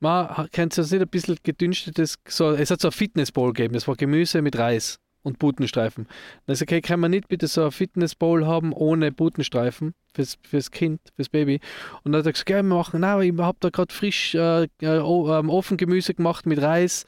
man 0.00 0.48
kennt 0.50 0.76
das 0.76 0.90
nicht 0.90 1.00
ein 1.00 1.08
bisschen 1.08 1.38
gedünstetes, 1.42 2.16
so, 2.28 2.50
es 2.50 2.70
hat 2.70 2.80
so 2.80 2.88
ein 2.88 2.92
Fitnessbowl 2.92 3.52
gegeben, 3.52 3.74
das 3.74 3.88
war 3.88 3.96
Gemüse 3.96 4.42
mit 4.42 4.58
Reis 4.58 4.98
und 5.24 5.38
Butenstreifen. 5.40 6.06
Da 6.46 6.52
ist 6.52 6.62
okay, 6.62 6.80
kann 6.80 7.00
man 7.00 7.10
nicht 7.10 7.26
bitte 7.26 7.48
so 7.48 7.64
ein 7.64 7.72
Fitnessbowl 7.72 8.46
haben 8.46 8.72
ohne 8.72 9.10
Butenstreifen 9.10 9.94
fürs, 10.14 10.38
fürs 10.48 10.70
Kind, 10.70 11.00
fürs 11.16 11.28
Baby. 11.28 11.60
Und 12.04 12.12
dann 12.12 12.20
hat 12.20 12.26
er 12.26 12.32
gesagt, 12.32 12.50
ja, 12.50 12.56
wir 12.56 12.62
machen, 12.62 13.02
aber 13.02 13.24
ich 13.24 13.36
habe 13.36 13.56
da 13.60 13.70
gerade 13.70 13.92
frisch 13.92 14.34
äh, 14.34 14.64
äh, 14.64 14.68
ähm, 14.82 15.50
Ofengemüse 15.50 16.14
gemacht 16.14 16.46
mit 16.46 16.60
Reis, 16.62 17.06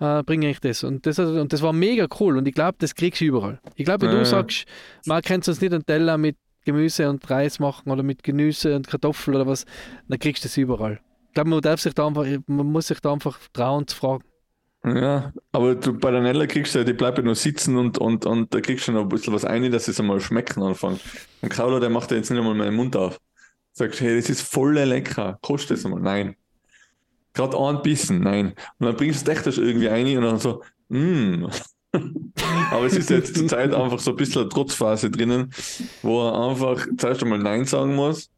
äh, 0.00 0.22
bringe 0.22 0.48
ich 0.48 0.60
das. 0.60 0.84
Und 0.84 1.04
das, 1.06 1.18
und 1.18 1.52
das 1.52 1.60
war 1.60 1.72
mega 1.72 2.06
cool 2.20 2.38
und 2.38 2.48
ich 2.48 2.54
glaube, 2.54 2.76
das 2.78 2.94
kriegst 2.94 3.20
du 3.20 3.26
überall. 3.26 3.60
Ich 3.74 3.84
glaube, 3.84 4.06
wenn 4.06 4.12
Ja, 4.12 4.20
du 4.20 4.24
sagst, 4.24 4.64
man 5.04 5.20
kann 5.22 5.42
uns 5.46 5.60
nicht 5.60 5.72
einen 5.72 5.84
Teller 5.84 6.16
mit 6.18 6.36
Gemüse 6.64 7.08
und 7.10 7.28
Reis 7.28 7.58
machen 7.58 7.90
oder 7.90 8.02
mit 8.02 8.22
Gemüse 8.22 8.74
und 8.74 8.88
Kartoffeln 8.88 9.36
oder 9.36 9.46
was, 9.46 9.66
dann 10.08 10.18
kriegst 10.18 10.44
du 10.44 10.48
das 10.48 10.56
überall. 10.56 11.00
Ich 11.28 11.34
glaube, 11.34 11.50
man 11.50 11.60
darf 11.60 11.80
sich 11.80 11.94
da 11.94 12.06
einfach, 12.06 12.24
man 12.46 12.66
muss 12.66 12.86
sich 12.88 13.00
da 13.00 13.12
einfach 13.12 13.38
trauen 13.52 13.86
zu 13.86 13.96
fragen. 13.96 14.24
Ja, 14.84 15.32
aber 15.50 15.74
du, 15.74 15.94
bei 15.98 16.12
der 16.12 16.20
Nella 16.20 16.46
kriegst 16.46 16.74
du 16.74 16.78
ja, 16.78 16.84
die 16.84 16.92
bleibt 16.92 17.18
ja 17.18 17.24
nur 17.24 17.34
sitzen 17.34 17.76
und, 17.76 17.98
und, 17.98 18.24
und 18.24 18.54
da 18.54 18.60
kriegst 18.60 18.86
du 18.86 18.92
noch 18.92 19.02
ein 19.02 19.08
bisschen 19.08 19.32
was 19.34 19.44
ein, 19.44 19.70
dass 19.72 19.88
es 19.88 19.98
einmal 19.98 20.20
schmecken 20.20 20.62
anfängt. 20.62 21.00
Und 21.42 21.48
Kaulo, 21.48 21.80
der 21.80 21.90
macht 21.90 22.10
ja 22.12 22.16
jetzt 22.18 22.30
nicht 22.30 22.38
einmal 22.38 22.54
meinen 22.54 22.76
Mund 22.76 22.94
auf. 22.96 23.20
Sagst, 23.72 24.00
hey, 24.00 24.14
das 24.16 24.30
ist 24.30 24.42
voll 24.42 24.74
lecker, 24.78 25.38
kostet 25.42 25.78
es 25.78 25.84
einmal. 25.84 26.00
Nein. 26.00 26.36
Gerade 27.34 27.58
ein 27.58 27.82
Bissen, 27.82 28.20
nein. 28.20 28.54
Und 28.78 28.86
dann 28.86 28.96
bringst 28.96 29.26
du 29.26 29.30
es 29.30 29.46
echt 29.46 29.58
irgendwie 29.58 29.88
ein 29.88 30.16
und 30.16 30.22
dann 30.24 30.38
so, 30.38 30.62
mm. 30.88 31.46
Aber 32.70 32.86
es 32.86 32.94
ist 32.96 33.10
jetzt 33.10 33.36
zur 33.36 33.48
Zeit 33.48 33.74
einfach 33.74 33.98
so 33.98 34.10
ein 34.12 34.16
bisschen 34.16 34.42
eine 34.42 34.50
Trotzphase 34.50 35.10
drinnen, 35.10 35.50
wo 36.02 36.28
er 36.28 36.50
einfach 36.50 36.86
zuerst 36.96 37.22
einmal 37.22 37.38
Nein 37.38 37.64
sagen 37.64 37.94
muss 37.94 38.30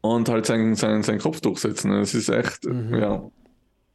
und 0.00 0.28
halt 0.28 0.46
seinen, 0.46 0.74
seinen, 0.74 1.02
seinen 1.02 1.18
Kopf 1.20 1.40
durchsetzen. 1.40 1.92
Es 1.92 2.14
ist 2.14 2.28
echt, 2.28 2.64
Mhm. 2.64 2.94
ja. 2.94 3.30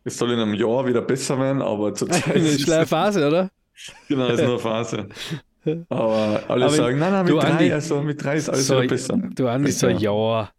Es 0.04 0.18
soll 0.18 0.32
in 0.32 0.40
einem 0.40 0.54
Jahr 0.54 0.86
wieder 0.86 1.02
besser 1.02 1.40
werden, 1.40 1.62
aber 1.62 1.94
zur 1.94 2.10
Zeit 2.12 2.36
Eine 2.36 2.48
ist 2.48 2.62
schlechte 2.62 2.88
Phase, 2.88 3.28
oder? 3.28 3.52
genau, 4.08 4.28
ist 4.28 4.40
nur 4.42 4.50
eine 4.52 4.60
Phase. 4.60 5.08
Aber 5.90 6.44
alle 6.50 6.66
Aber 6.66 6.74
sagen, 6.76 7.00
nein, 7.00 7.12
nein, 7.14 7.26
mit 7.26 7.36
drei, 7.36 7.48
Andi, 7.52 7.72
also 7.72 8.02
mit 8.02 8.22
drei 8.24 8.36
ist 8.36 8.50
alles 8.50 8.68
so, 8.68 8.78
wieder 8.82 8.88
besser. 8.90 9.18
Du 9.34 9.48
Andi, 9.48 9.72
so 9.72 9.88
ein. 9.88 9.98
Jahr. 9.98 10.52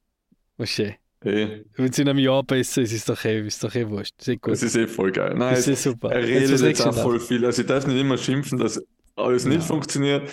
Weißt 0.57 0.79
du, 0.79 0.95
Hey, 1.23 1.65
wenn 1.77 1.89
es 1.91 1.99
in 1.99 2.09
einem 2.09 2.19
Jahr 2.19 2.43
besser 2.43 2.83
ist, 2.83 2.93
ist 2.93 3.09
doch 3.09 3.25
eh, 3.25 3.47
ist 3.47 3.63
doch 3.65 3.75
eh 3.75 3.89
wurscht. 3.89 4.15
Das 4.19 4.29
ist 4.29 4.35
eh 4.35 4.37
gut. 4.37 4.53
das 4.53 4.63
ist 4.63 4.77
eh 4.77 4.87
voll 4.87 5.11
geil. 5.11 5.35
Nein, 5.35 5.51
Das 5.55 5.61
es, 5.61 5.69
ist 5.69 5.83
super. 5.85 6.11
er 6.13 6.21
Jetzt 6.21 6.29
redet 6.29 6.43
was 6.43 6.51
jetzt 6.51 6.63
nächstes 6.63 6.87
auch 6.87 7.03
voll 7.03 7.19
viel. 7.21 7.45
Also 7.47 7.63
ich 7.63 7.69
darf 7.69 7.87
nicht 7.87 7.99
immer 7.99 8.19
schimpfen, 8.19 8.59
dass 8.59 8.83
alles 9.17 9.45
nicht 9.47 9.61
Ja. 9.61 9.67
funktioniert, 9.67 10.31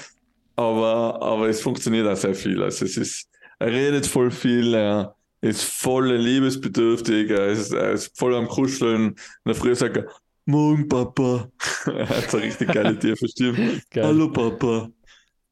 aber, 0.57 1.21
aber 1.21 1.47
es 1.47 1.61
funktioniert 1.61 2.07
auch 2.07 2.15
sehr 2.17 2.35
viel. 2.35 2.61
Also 2.61 2.83
es 2.85 2.97
ist, 2.97 3.29
er 3.59 3.67
redet 3.71 4.05
voll 4.05 4.31
viel, 4.31 4.73
er 4.73 5.15
ist 5.41 5.63
voll 5.63 6.13
liebesbedürftig, 6.13 7.29
er 7.31 7.47
ist, 7.47 7.73
er 7.73 7.91
ist 7.91 8.17
voll 8.17 8.35
am 8.35 8.47
Kuscheln. 8.47 9.09
Und 9.09 9.17
der 9.45 9.55
früher 9.55 9.75
sagt 9.75 9.97
er, 9.97 10.07
Morgen 10.45 10.87
Papa. 10.87 11.49
er 11.85 12.09
hat 12.09 12.31
so 12.31 12.37
richtig 12.37 12.73
geile 12.73 12.97
Stimme. 13.15 13.81
Geil. 13.91 14.03
Hallo 14.03 14.31
Papa. 14.31 14.89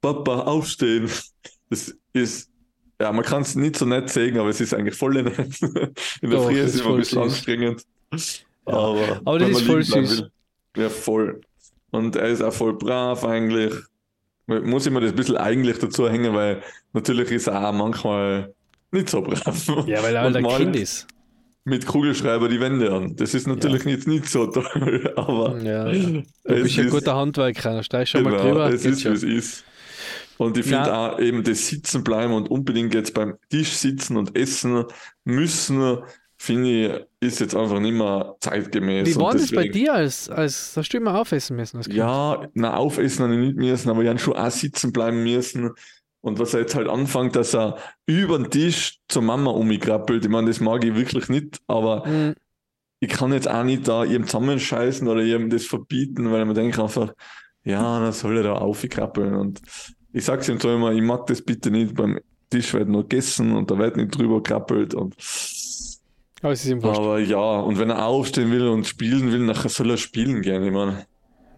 Papa, 0.01 0.39
aufstehen. 0.41 1.09
Das 1.69 1.95
ist, 2.13 2.49
ja, 2.99 3.11
man 3.11 3.23
kann 3.23 3.43
es 3.43 3.55
nicht 3.55 3.77
so 3.77 3.85
nett 3.85 4.09
sagen, 4.09 4.39
aber 4.39 4.49
es 4.49 4.59
ist 4.59 4.73
eigentlich 4.73 4.95
voll 4.95 5.21
nett. 5.21 5.37
In 6.21 6.29
der 6.29 6.39
Doch, 6.39 6.45
Früh 6.47 6.59
ist 6.59 6.75
es 6.75 6.81
immer 6.81 6.91
ein 6.91 6.97
bisschen 6.97 7.23
süß. 7.23 7.33
anstrengend. 7.33 7.83
Ja. 8.11 8.73
Aber, 8.73 9.21
Aber 9.25 9.39
das 9.39 9.49
ist 9.51 9.61
voll 9.61 9.83
süß. 9.83 10.21
will. 10.21 10.31
Ja, 10.77 10.89
voll. 10.89 11.41
Und 11.91 12.15
er 12.15 12.29
ist 12.29 12.41
auch 12.41 12.53
voll 12.53 12.73
brav 12.73 13.23
eigentlich. 13.23 13.73
Muss 14.47 14.87
ich 14.87 14.91
mir 14.91 15.01
das 15.01 15.11
ein 15.11 15.15
bisschen 15.15 15.37
eigentlich 15.37 15.77
dazu 15.77 16.09
hängen, 16.09 16.33
weil 16.33 16.63
natürlich 16.93 17.29
ist 17.31 17.47
er 17.47 17.69
auch 17.69 17.73
manchmal 17.73 18.53
nicht 18.91 19.09
so 19.09 19.21
brav. 19.21 19.67
Ja, 19.87 20.01
weil 20.03 20.15
er 20.15 20.21
halt 20.21 20.35
ein 20.35 20.47
Kind 20.47 20.75
ist. 20.75 21.07
Mit 21.65 21.85
Kugelschreiber 21.85 22.47
die 22.49 22.59
Wände 22.59 22.91
an. 22.91 23.15
Das 23.15 23.33
ist 23.33 23.45
natürlich 23.47 23.83
jetzt 23.83 24.07
nicht 24.07 24.25
so 24.27 24.47
toll, 24.47 25.13
aber 25.17 25.57
Ja. 25.61 25.83
Du 25.91 26.23
es 26.45 26.63
bist 26.63 26.79
ein 26.79 26.85
ist- 26.85 26.91
guter 26.91 27.15
Handwerker, 27.15 27.83
streich 27.83 28.09
schon 28.09 28.23
mal 28.23 28.31
Genau, 28.31 28.43
drüber. 28.43 28.69
es 28.73 28.85
ist, 28.85 29.05
wie 29.05 29.09
es 29.09 29.23
ist. 29.23 29.65
Und 30.37 30.57
ich 30.57 30.63
finde 30.65 30.87
Ja. 30.89 31.11
auch 31.13 31.19
eben 31.19 31.43
das 31.43 31.67
Sitzen 31.67 32.03
bleiben 32.03 32.33
und 32.33 32.49
unbedingt 32.49 32.93
jetzt 32.93 33.13
beim 33.13 33.35
Tisch 33.49 33.73
sitzen 33.73 34.15
und 34.15 34.35
essen 34.37 34.85
müssen, 35.25 35.97
finde 36.37 36.69
ich, 36.69 37.27
ist 37.27 37.41
jetzt 37.41 37.53
einfach 37.55 37.81
nicht 37.81 37.93
mehr 37.93 38.35
zeitgemäß. 38.39 39.05
Wie 39.09 39.15
war 39.19 39.33
das 39.33 39.51
bei 39.51 39.67
dir, 39.67 39.93
als, 39.93 40.29
als 40.29 40.73
hast 40.77 40.89
du 40.93 40.97
immer 40.97 41.19
aufessen 41.19 41.57
müssen? 41.57 41.81
Ja, 41.91 42.47
na, 42.53 42.77
aufessen 42.77 43.23
habe 43.23 43.33
ich 43.33 43.39
nicht 43.39 43.57
müssen, 43.57 43.89
aber 43.89 44.01
ich 44.01 44.07
habe 44.07 44.17
schon 44.19 44.37
auch 44.37 44.49
sitzen 44.49 44.93
bleiben 44.93 45.21
müssen. 45.23 45.71
Und 46.21 46.37
was 46.39 46.53
er 46.53 46.61
jetzt 46.61 46.75
halt 46.75 46.87
anfängt, 46.89 47.35
dass 47.35 47.53
er 47.55 47.77
über 48.05 48.37
den 48.37 48.49
Tisch 48.51 48.99
zur 49.07 49.21
Mama 49.21 49.51
umgekrabbelt, 49.51 50.25
ich 50.25 50.29
meine, 50.31 50.47
das 50.47 50.59
mag 50.59 50.83
ich 50.83 50.95
wirklich 50.95 51.29
nicht, 51.29 51.59
aber 51.67 52.05
Mhm. 52.05 52.35
ich 52.99 53.09
kann 53.09 53.31
jetzt 53.31 53.49
auch 53.49 53.63
nicht 53.63 53.87
da 53.87 54.03
ihm 54.03 54.25
zusammenscheißen 54.25 55.07
oder 55.07 55.21
ihm 55.23 55.49
das 55.49 55.65
verbieten, 55.65 56.31
weil 56.31 56.43
mir 56.45 56.53
denke 56.53 56.83
einfach, 56.83 57.13
ja, 57.63 57.99
dann 57.99 58.11
soll 58.11 58.37
er 58.37 58.43
da 58.43 58.53
aufkrabbeln. 58.53 59.35
Und 59.35 59.61
ich 60.11 60.25
sag's 60.25 60.49
ihm 60.49 60.59
so 60.59 60.73
immer, 60.73 60.91
ich 60.91 61.01
mag 61.01 61.25
das 61.27 61.41
bitte 61.41 61.71
nicht, 61.71 61.95
beim 61.95 62.19
Tisch 62.49 62.73
wird 62.73 62.89
nur 62.89 63.03
gegessen 63.03 63.53
und 63.55 63.69
da 63.71 63.77
wird 63.77 63.95
nicht 63.95 64.17
drüber 64.17 64.41
krabbelt. 64.43 64.93
Und, 64.95 65.15
Aber 66.41 66.51
es 66.51 66.65
ist 66.65 66.71
ihm 66.71 66.83
aber 66.83 67.19
ja, 67.19 67.59
und 67.59 67.79
wenn 67.79 67.91
er 67.91 68.05
aufstehen 68.05 68.51
will 68.51 68.67
und 68.67 68.87
spielen 68.87 69.31
will, 69.31 69.39
nachher 69.39 69.69
soll 69.69 69.91
er 69.91 69.97
spielen 69.97 70.41
gehen. 70.41 70.63
Ich 70.63 70.71
meine, 70.73 71.05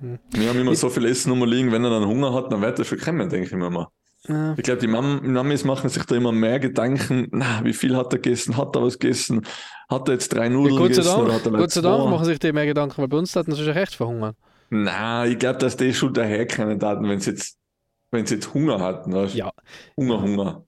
Hm. 0.02 0.20
wir 0.32 0.50
haben 0.50 0.60
immer 0.60 0.76
so 0.76 0.90
viel 0.90 1.06
Essen 1.06 1.32
rumliegen, 1.32 1.72
wenn 1.72 1.84
er 1.84 1.92
dann 1.92 2.06
Hunger 2.08 2.34
hat, 2.34 2.52
dann 2.52 2.62
wird 2.62 2.78
er 2.80 2.86
schon 2.86 3.00
kommen, 3.00 3.30
denke 3.30 3.48
ich 3.48 3.54
mir 3.54 3.70
mal. 3.70 3.88
Ja. 4.28 4.54
Ich 4.56 4.64
glaube, 4.64 4.80
die 4.80 4.88
Mam 4.88 5.34
Mamis 5.34 5.64
machen 5.64 5.90
sich 5.90 6.04
da 6.06 6.16
immer 6.16 6.32
mehr 6.32 6.60
Gedanken, 6.60 7.28
na, 7.32 7.62
wie 7.64 7.74
viel 7.74 7.96
hat 7.98 8.14
er 8.14 8.20
gegessen, 8.20 8.56
hat 8.56 8.76
er 8.76 8.84
was 8.84 9.00
gegessen, 9.00 9.46
hat 9.90 10.08
er 10.08 10.14
jetzt 10.14 10.30
drei 10.30 10.44
Ja, 10.44 10.50
Nudeln 10.50 10.78
Gott 10.78 10.94
sei 10.94 11.02
gegessen 11.02 11.22
oder 11.22 11.34
hat 11.34 11.46
er 11.46 11.52
Dank, 11.52 11.64
Gott 11.64 11.72
sei 11.72 11.82
Dank 11.82 12.10
machen 12.10 12.26
sich 12.26 12.40
die 12.40 12.52
mehr 12.52 12.68
Gedanken, 12.68 13.02
weil 13.02 13.08
bei 13.08 13.18
uns 13.18 13.36
hatten 13.36 13.52
sie 13.52 13.64
schon 13.64 13.74
recht 13.74 13.96
verhungern. 13.96 14.36
Na, 14.70 15.26
ich 15.26 15.40
glaube, 15.40 15.60
dass 15.60 15.76
die 15.76 15.94
schon 15.94 16.14
daherkommen 16.14 16.78
Daten, 16.78 17.10
wenn 17.10 17.20
sie 17.20 17.32
jetzt, 17.32 17.58
wenn 18.12 18.26
sie 18.26 18.36
jetzt 18.36 18.54
Hunger 18.54 18.80
hatten. 18.80 19.12
Weißt? 19.12 19.36
Ja. 19.36 19.52
Hunger, 19.98 20.22
Hunger. 20.22 20.66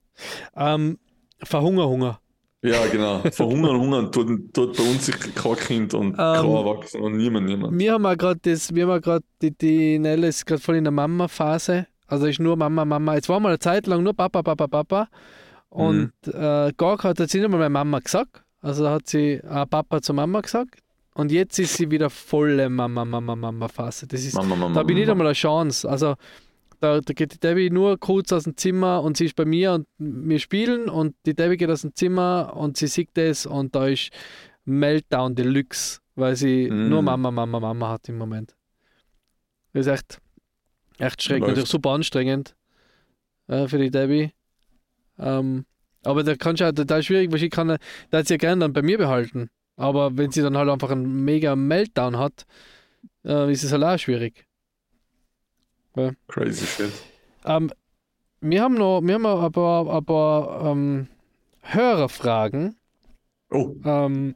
Ähm, 0.55 0.97
Verhunger, 1.41 1.87
Hunger. 1.87 2.19
Ja, 2.63 2.85
genau. 2.87 3.19
Verhungern, 3.31 3.77
hungern 3.77 4.11
tut, 4.11 4.53
tut 4.53 4.77
bei 4.77 4.83
uns 4.83 5.11
kein 5.35 5.55
Kind 5.55 5.93
und 5.93 6.15
kein 6.15 6.45
Erwachsener 6.45 7.03
und 7.03 7.17
niemand, 7.17 7.45
niemand. 7.45 7.77
Wir 7.77 7.93
haben 7.93 8.03
ja 8.03 8.15
gerade 8.15 8.39
das, 8.41 8.73
wir 8.73 8.83
haben 8.83 8.89
ja 8.91 8.99
gerade, 8.99 9.25
die, 9.41 9.51
die 9.51 9.99
Nelle 9.99 10.27
ist 10.27 10.45
gerade 10.45 10.61
voll 10.61 10.77
in 10.77 10.85
der 10.85 10.91
Mama-Phase. 10.91 11.87
Also 12.13 12.27
ist 12.27 12.39
nur 12.39 12.55
Mama, 12.55 12.85
Mama. 12.85 13.15
Jetzt 13.15 13.27
war 13.29 13.39
mal 13.39 13.49
eine 13.49 13.59
Zeit 13.59 13.87
lang 13.87 14.03
nur 14.03 14.13
Papa, 14.13 14.43
Papa, 14.43 14.67
Papa. 14.67 15.07
Und 15.69 16.11
äh, 16.27 16.71
gar 16.77 16.97
hat 17.03 17.17
sie 17.17 17.23
nicht 17.39 17.45
einmal 17.45 17.59
meine 17.59 17.69
Mama 17.71 17.99
gesagt. 17.99 18.43
Also 18.61 18.87
hat 18.87 19.07
sie 19.07 19.33
äh, 19.33 19.65
Papa 19.65 19.99
zur 20.01 20.13
Mama 20.15 20.41
gesagt. 20.41 20.75
Und 21.15 21.31
jetzt 21.31 21.57
ist 21.57 21.75
sie 21.77 21.89
wieder 21.89 22.09
volle 22.11 22.69
Mama, 22.69 23.03
Mama, 23.03 23.35
Mama-Phase. 23.35 24.05
Das 24.07 24.23
ist, 24.23 24.35
Mama, 24.35 24.55
Mama, 24.55 24.73
da 24.75 24.79
habe 24.81 24.91
ich 24.91 24.95
nicht 24.97 25.07
Mama. 25.07 25.13
einmal 25.13 25.27
eine 25.27 25.33
Chance. 25.33 25.89
Also 25.89 26.15
da, 26.79 27.01
da 27.01 27.13
geht 27.13 27.33
die 27.33 27.39
Debbie 27.39 27.71
nur 27.71 27.97
kurz 27.99 28.31
aus 28.31 28.43
dem 28.43 28.55
Zimmer 28.57 29.01
und 29.01 29.17
sie 29.17 29.25
ist 29.25 29.35
bei 29.35 29.45
mir 29.45 29.73
und 29.73 29.87
wir 29.97 30.37
spielen 30.39 30.89
und 30.89 31.15
die 31.25 31.33
Debbie 31.33 31.57
geht 31.57 31.69
aus 31.71 31.81
dem 31.81 31.95
Zimmer 31.95 32.53
und 32.55 32.77
sie 32.77 32.87
sieht 32.87 33.09
das 33.15 33.45
und 33.47 33.73
da 33.75 33.87
ist 33.87 34.11
Meltdown 34.65 35.33
Deluxe, 35.35 35.99
weil 36.15 36.35
sie 36.35 36.69
Mm. 36.69 36.89
nur 36.89 37.01
Mama, 37.01 37.31
Mama, 37.31 37.59
Mama 37.59 37.89
hat 37.89 38.07
im 38.09 38.17
Moment. 38.17 38.55
Das 39.73 39.87
ist 39.87 39.93
echt, 39.93 40.17
echt 41.05 41.21
schrecklich. 41.21 41.41
Läuft. 41.41 41.49
Natürlich 41.49 41.69
super 41.69 41.91
anstrengend 41.91 42.55
äh, 43.47 43.67
für 43.67 43.77
die 43.77 43.91
Debbie. 43.91 44.31
Ähm, 45.19 45.65
aber 46.03 46.23
da 46.23 46.35
kannst 46.35 46.61
du 46.61 46.67
auch, 46.67 46.71
da 46.71 46.97
ist 46.97 47.05
schwierig, 47.05 47.31
weil 47.31 47.41
ich 47.43 47.51
kann, 47.51 47.77
da 48.09 48.17
hat 48.17 48.27
sie 48.27 48.33
ja 48.33 48.37
gerne 48.37 48.61
dann 48.61 48.73
bei 48.73 48.81
mir 48.81 48.97
behalten. 48.97 49.49
Aber 49.75 50.17
wenn 50.17 50.31
sie 50.31 50.41
dann 50.41 50.57
halt 50.57 50.69
einfach 50.69 50.91
einen 50.91 51.23
mega 51.23 51.55
Meltdown 51.55 52.17
hat, 52.17 52.45
äh, 53.25 53.51
ist 53.51 53.63
es 53.63 53.71
halt 53.71 53.83
auch 53.83 53.97
schwierig. 53.97 54.45
Crazy 56.27 56.65
shit. 56.65 56.91
Ähm, 57.45 57.71
wir 58.41 58.61
haben 58.61 58.75
noch, 58.75 59.01
wir 59.01 59.13
haben 59.13 59.25
ein 59.25 59.51
paar, 59.51 59.95
ein 59.95 60.05
paar 60.05 60.71
ähm, 60.71 61.07
Hörerfragen. 61.61 62.75
Oh, 63.51 63.75
Ähm, 63.85 64.35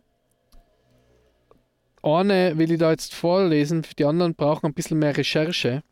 eine 2.04 2.58
will 2.58 2.72
ich 2.72 2.80
da 2.80 2.92
jetzt 2.92 3.14
vorlesen, 3.14 3.86
die 3.98 4.06
anderen 4.06 4.36
brauchen 4.36 4.68
ein 4.68 4.74
bisschen 4.74 5.00
mehr 5.00 5.18
Recherche. 5.18 5.84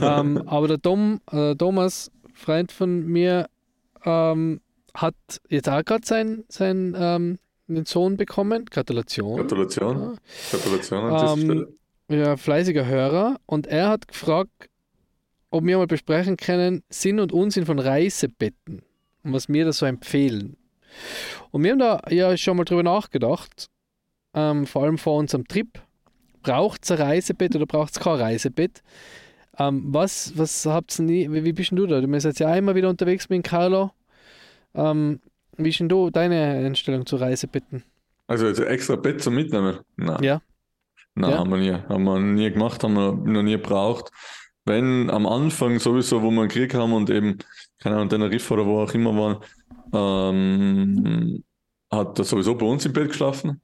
Ähm, 0.00 0.42
aber 0.46 0.68
der, 0.68 0.78
Dom, 0.78 1.20
äh, 1.30 1.54
Thomas, 1.54 2.10
Freund 2.34 2.72
von 2.72 3.06
mir, 3.06 3.48
ähm, 4.04 4.60
hat 4.94 5.14
jetzt 5.48 5.68
auch 5.68 5.84
gerade 5.84 6.06
seinen 6.06 6.44
sein, 6.48 6.94
ähm, 6.96 7.38
einen 7.68 7.84
Sohn 7.86 8.16
bekommen. 8.16 8.66
Gratulation. 8.66 9.36
Gratulation. 9.36 10.18
Gratulation 10.50 11.04
an 11.04 11.14
dieser 11.14 11.32
Ähm, 11.32 11.40
Stelle. 11.40 11.74
Ja, 12.08 12.36
fleißiger 12.36 12.86
Hörer. 12.86 13.40
Und 13.46 13.66
er 13.66 13.88
hat 13.88 14.06
gefragt, 14.08 14.68
ob 15.50 15.64
wir 15.64 15.78
mal 15.78 15.86
besprechen 15.86 16.36
können, 16.36 16.82
Sinn 16.90 17.20
und 17.20 17.32
Unsinn 17.32 17.64
von 17.64 17.78
Reisebetten 17.78 18.82
und 19.22 19.32
was 19.32 19.48
wir 19.48 19.64
da 19.64 19.72
so 19.72 19.86
empfehlen. 19.86 20.56
Und 21.50 21.62
wir 21.64 21.72
haben 21.72 21.78
da 21.78 22.02
ja 22.10 22.36
schon 22.36 22.56
mal 22.56 22.64
drüber 22.64 22.82
nachgedacht, 22.82 23.68
ähm, 24.34 24.66
vor 24.66 24.82
allem 24.82 24.98
vor 24.98 25.16
unserem 25.18 25.46
Trip. 25.48 25.80
Braucht 26.42 26.84
es 26.84 26.90
ein 26.90 26.98
Reisebett 26.98 27.56
oder 27.56 27.66
braucht 27.66 27.92
es 27.94 28.00
kein 28.00 28.20
Reisebett? 28.20 28.82
Ähm, 29.58 29.84
was, 29.86 30.36
was 30.36 30.66
habt 30.66 30.98
ihr 30.98 31.04
nie, 31.04 31.30
wie, 31.32 31.44
wie 31.44 31.52
bist 31.52 31.70
denn 31.70 31.76
du 31.76 31.86
da? 31.86 32.00
Du 32.00 32.08
bist 32.08 32.26
jetzt 32.26 32.40
ja 32.40 32.48
einmal 32.48 32.74
wieder 32.74 32.88
unterwegs 32.88 33.28
mit 33.28 33.44
Carlo. 33.44 33.92
Ähm, 34.74 35.20
wie 35.56 35.68
ist 35.68 35.78
denn 35.80 35.88
du 35.88 36.10
deine 36.10 36.64
Einstellung 36.66 37.06
zu 37.06 37.16
Reisebetten? 37.16 37.84
Also 38.26 38.46
jetzt 38.46 38.58
extra 38.60 38.96
Bett 38.96 39.22
zum 39.22 39.34
Mitnehmen? 39.34 39.78
Nein. 39.96 40.22
Ja. 40.22 40.42
Nein, 41.14 41.30
Ja. 41.30 41.38
haben 41.38 41.50
wir 41.50 41.58
nie. 41.58 41.72
Haben 41.72 42.04
wir 42.04 42.18
nie 42.18 42.50
gemacht, 42.50 42.82
haben 42.82 42.94
wir 42.94 43.12
noch 43.12 43.42
nie 43.42 43.52
gebraucht. 43.52 44.10
Wenn 44.64 45.10
am 45.10 45.26
Anfang 45.26 45.78
sowieso, 45.78 46.22
wo 46.22 46.30
wir 46.30 46.40
einen 46.40 46.48
Krieg 46.50 46.74
haben 46.74 46.92
und 46.92 47.10
eben, 47.10 47.38
keine 47.78 47.96
Ahnung, 47.96 48.08
Teneriffa 48.08 48.54
oder 48.54 48.66
wo 48.66 48.80
auch 48.80 48.94
immer 48.94 49.14
waren, 49.92 50.34
ähm, 50.34 51.44
hat 51.92 52.18
er 52.18 52.24
sowieso 52.24 52.56
bei 52.56 52.66
uns 52.66 52.86
im 52.86 52.92
Bett 52.92 53.08
geschlafen. 53.08 53.60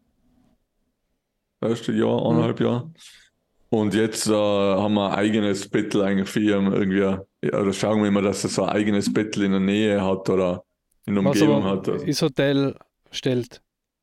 Erste 1.62 1.92
Jahr, 1.92 2.24
eineinhalb 2.26 2.60
Jahre. 2.60 2.92
Und 3.70 3.94
jetzt 3.94 4.26
äh, 4.26 4.32
haben 4.32 4.94
wir 4.94 5.10
ein 5.12 5.18
eigenes 5.18 5.68
Bettel 5.68 6.02
eigentlich 6.02 6.28
für 6.28 6.40
ihn 6.40 6.72
irgendwie. 6.72 7.18
Oder 7.46 7.72
schauen 7.72 8.00
wir 8.00 8.08
immer, 8.08 8.20
dass 8.22 8.42
er 8.44 8.50
so 8.50 8.64
ein 8.64 8.70
eigenes 8.70 9.12
Bettel 9.12 9.44
in 9.44 9.52
der 9.52 9.60
Nähe 9.60 10.04
hat 10.04 10.28
oder 10.28 10.64
in 11.06 11.14
der 11.14 11.24
Was 11.24 11.40
Umgebung 11.40 11.64
hat. 11.64 11.88
Also. 11.88 12.04
ins 12.04 12.20
Hotel 12.22 12.74
stellt. 13.12 13.62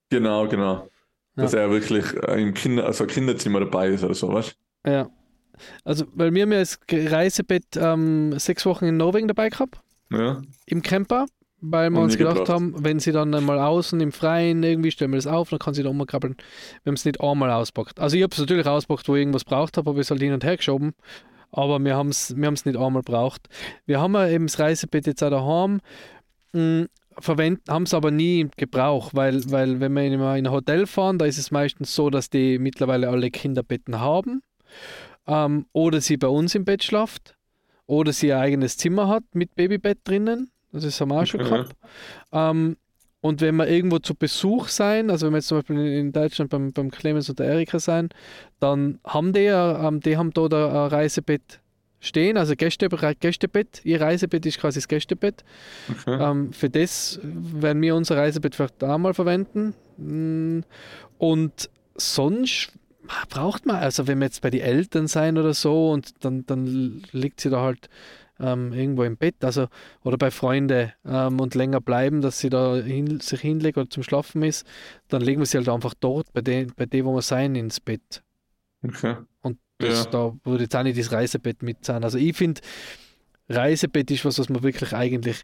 Genau, 0.09 0.47
genau. 0.47 0.87
Dass 1.35 1.51
Ja. 1.51 1.59
er 1.59 1.69
wirklich 1.69 2.05
im 2.13 2.53
Kinder, 2.53 2.85
also 2.85 3.05
Kinderzimmer 3.05 3.59
dabei 3.59 3.89
ist 3.89 4.03
oder 4.03 4.13
so, 4.15 4.31
weißt 4.33 4.55
Ja. 4.85 5.09
Also, 5.83 6.05
weil 6.13 6.33
wir 6.33 6.43
haben 6.43 6.51
ja 6.51 6.59
das 6.59 6.79
Reisebett 6.91 7.65
ähm, 7.77 8.37
sechs 8.39 8.65
Wochen 8.65 8.85
in 8.85 8.97
Norwegen 8.97 9.27
dabei 9.27 9.49
gehabt? 9.49 9.79
Ja. 10.09 10.41
im 10.65 10.81
Camper, 10.81 11.25
weil 11.59 11.89
wir 11.89 12.01
uns 12.01 12.17
gedacht 12.17 12.35
gebraucht. 12.35 12.49
haben, 12.49 12.73
wenn 12.83 12.99
sie 12.99 13.11
dann 13.11 13.33
einmal 13.33 13.59
außen 13.59 13.99
im 13.99 14.11
Freien 14.11 14.63
irgendwie 14.63 14.91
stellen 14.91 15.11
wir 15.11 15.17
das 15.17 15.27
auf, 15.27 15.49
dann 15.49 15.59
kann 15.59 15.73
sie 15.73 15.83
da 15.83 15.89
umkrabbeln. 15.89 16.35
Wir 16.83 16.91
haben 16.91 16.95
es 16.95 17.05
nicht 17.05 17.21
einmal 17.21 17.51
auspackt. 17.51 17.99
Also 17.99 18.15
ich 18.15 18.23
habe 18.23 18.31
es 18.33 18.39
natürlich 18.39 18.67
auspackt, 18.67 19.07
wo 19.07 19.15
ich 19.15 19.21
irgendwas 19.21 19.43
braucht 19.43 19.77
habe, 19.77 19.89
habe 19.89 19.99
ich 19.99 20.05
es 20.05 20.11
halt 20.11 20.21
hin 20.21 20.33
und 20.33 20.43
her 20.43 20.57
geschoben. 20.57 20.93
Aber 21.51 21.79
wir 21.79 21.95
haben 21.95 22.09
es 22.09 22.35
wir 22.35 22.45
haben's 22.45 22.65
nicht 22.65 22.77
einmal 22.77 23.01
braucht. 23.01 23.47
Wir 23.85 23.99
haben 23.99 24.13
ja 24.13 24.27
eben 24.27 24.47
das 24.47 24.59
Reisebett 24.59 25.07
jetzt 25.07 25.23
auch 25.23 25.29
daheim, 25.29 25.79
mh, 26.53 26.87
verwenden, 27.19 27.63
haben 27.69 27.83
es 27.83 27.93
aber 27.93 28.11
nie 28.11 28.41
im 28.41 28.51
Gebrauch, 28.55 29.11
weil, 29.13 29.49
weil 29.49 29.79
wenn 29.79 29.93
wir 29.93 30.03
in 30.03 30.13
in 30.13 30.21
ein 30.21 30.51
Hotel 30.51 30.85
fahren, 30.85 31.17
da 31.17 31.25
ist 31.25 31.37
es 31.37 31.51
meistens 31.51 31.95
so, 31.95 32.09
dass 32.09 32.29
die 32.29 32.59
mittlerweile 32.59 33.09
alle 33.09 33.31
Kinderbetten 33.31 33.99
haben. 33.99 34.43
Ähm, 35.25 35.65
oder 35.73 36.01
sie 36.01 36.17
bei 36.17 36.27
uns 36.27 36.55
im 36.55 36.65
Bett 36.65 36.83
schlaft. 36.83 37.35
Oder 37.85 38.11
sie 38.11 38.27
ihr 38.27 38.39
eigenes 38.39 38.77
Zimmer 38.77 39.07
hat 39.07 39.23
mit 39.33 39.55
Babybett 39.55 39.99
drinnen. 40.03 40.51
Das 40.71 40.99
haben 41.01 41.09
wir 41.09 41.21
auch 41.21 41.25
schon 41.25 41.39
gehabt. 41.41 41.75
Ähm, 42.31 42.77
und 43.21 43.41
wenn 43.41 43.55
wir 43.55 43.67
irgendwo 43.67 43.99
zu 43.99 44.15
Besuch 44.15 44.67
sein, 44.67 45.09
also 45.09 45.25
wenn 45.25 45.33
wir 45.33 45.37
jetzt 45.39 45.47
zum 45.47 45.57
Beispiel 45.57 45.77
in 45.77 46.11
Deutschland 46.11 46.51
beim, 46.51 46.71
beim 46.71 46.91
Clemens 46.91 47.29
und 47.29 47.39
der 47.39 47.47
Erika 47.47 47.79
sein, 47.79 48.09
dann 48.59 48.99
haben 49.03 49.33
die, 49.33 49.41
ja, 49.41 49.87
ähm, 49.87 49.99
die 50.01 50.17
haben 50.17 50.31
da 50.33 50.45
ein 50.45 50.91
Reisebett 50.91 51.59
stehen, 51.99 52.37
also 52.37 52.55
Gäste, 52.55 52.89
Gästebett. 53.19 53.81
Ihr 53.83 53.99
Reisebett 53.99 54.45
ist 54.45 54.59
quasi 54.59 54.79
das 54.79 54.87
Gästebett. 54.87 55.43
Okay. 55.89 56.17
Ähm, 56.21 56.53
für 56.53 56.69
das 56.69 57.19
werden 57.23 57.81
wir 57.81 57.95
unser 57.95 58.17
Reisebett 58.17 58.55
vielleicht 58.55 58.83
auch 58.83 58.97
mal 58.97 59.13
verwenden. 59.13 59.73
Mm, 59.97 60.61
Und 61.17 61.69
sonst 61.95 62.71
braucht 63.29 63.65
man, 63.65 63.77
also 63.77 64.07
wenn 64.07 64.19
wir 64.19 64.25
jetzt 64.25 64.41
bei 64.41 64.49
den 64.49 64.61
Eltern 64.61 65.07
sein 65.07 65.37
oder 65.37 65.53
so 65.53 65.91
und 65.91 66.23
dann, 66.23 66.45
dann 66.45 67.01
liegt 67.11 67.41
sie 67.41 67.49
da 67.49 67.61
halt 67.61 67.89
ähm, 68.39 68.73
irgendwo 68.73 69.03
im 69.03 69.17
Bett, 69.17 69.43
also 69.43 69.67
oder 70.03 70.17
bei 70.17 70.31
Freunden 70.31 70.91
ähm, 71.05 71.39
und 71.39 71.55
länger 71.55 71.81
bleiben, 71.81 72.21
dass 72.21 72.39
sie 72.39 72.49
da 72.49 72.75
hin, 72.75 73.19
sich 73.19 73.41
hinlegt 73.41 73.77
oder 73.77 73.89
zum 73.89 74.03
Schlafen 74.03 74.43
ist, 74.43 74.65
dann 75.07 75.21
legen 75.21 75.39
wir 75.41 75.45
sie 75.45 75.57
halt 75.57 75.69
einfach 75.69 75.93
dort 75.99 76.31
bei 76.33 76.41
dem, 76.41 76.71
bei 76.75 76.85
dem, 76.85 77.05
wo 77.05 77.15
wir 77.15 77.21
sein, 77.21 77.55
ins 77.55 77.79
Bett. 77.79 78.23
okay. 78.83 79.17
Und 79.41 79.59
das, 79.79 80.05
Ja. 80.05 80.09
da 80.11 80.35
würde 80.43 80.63
jetzt 80.63 80.75
auch 80.75 80.83
nicht 80.83 80.97
das 80.99 81.11
Reisebett 81.11 81.61
mit 81.63 81.85
sein. 81.85 82.03
Also 82.03 82.17
ich 82.17 82.35
finde, 82.35 82.61
Reisebett 83.49 84.09
ist 84.11 84.25
was, 84.25 84.39
was 84.39 84.49
man 84.49 84.63
wirklich 84.63 84.93
eigentlich 84.93 85.43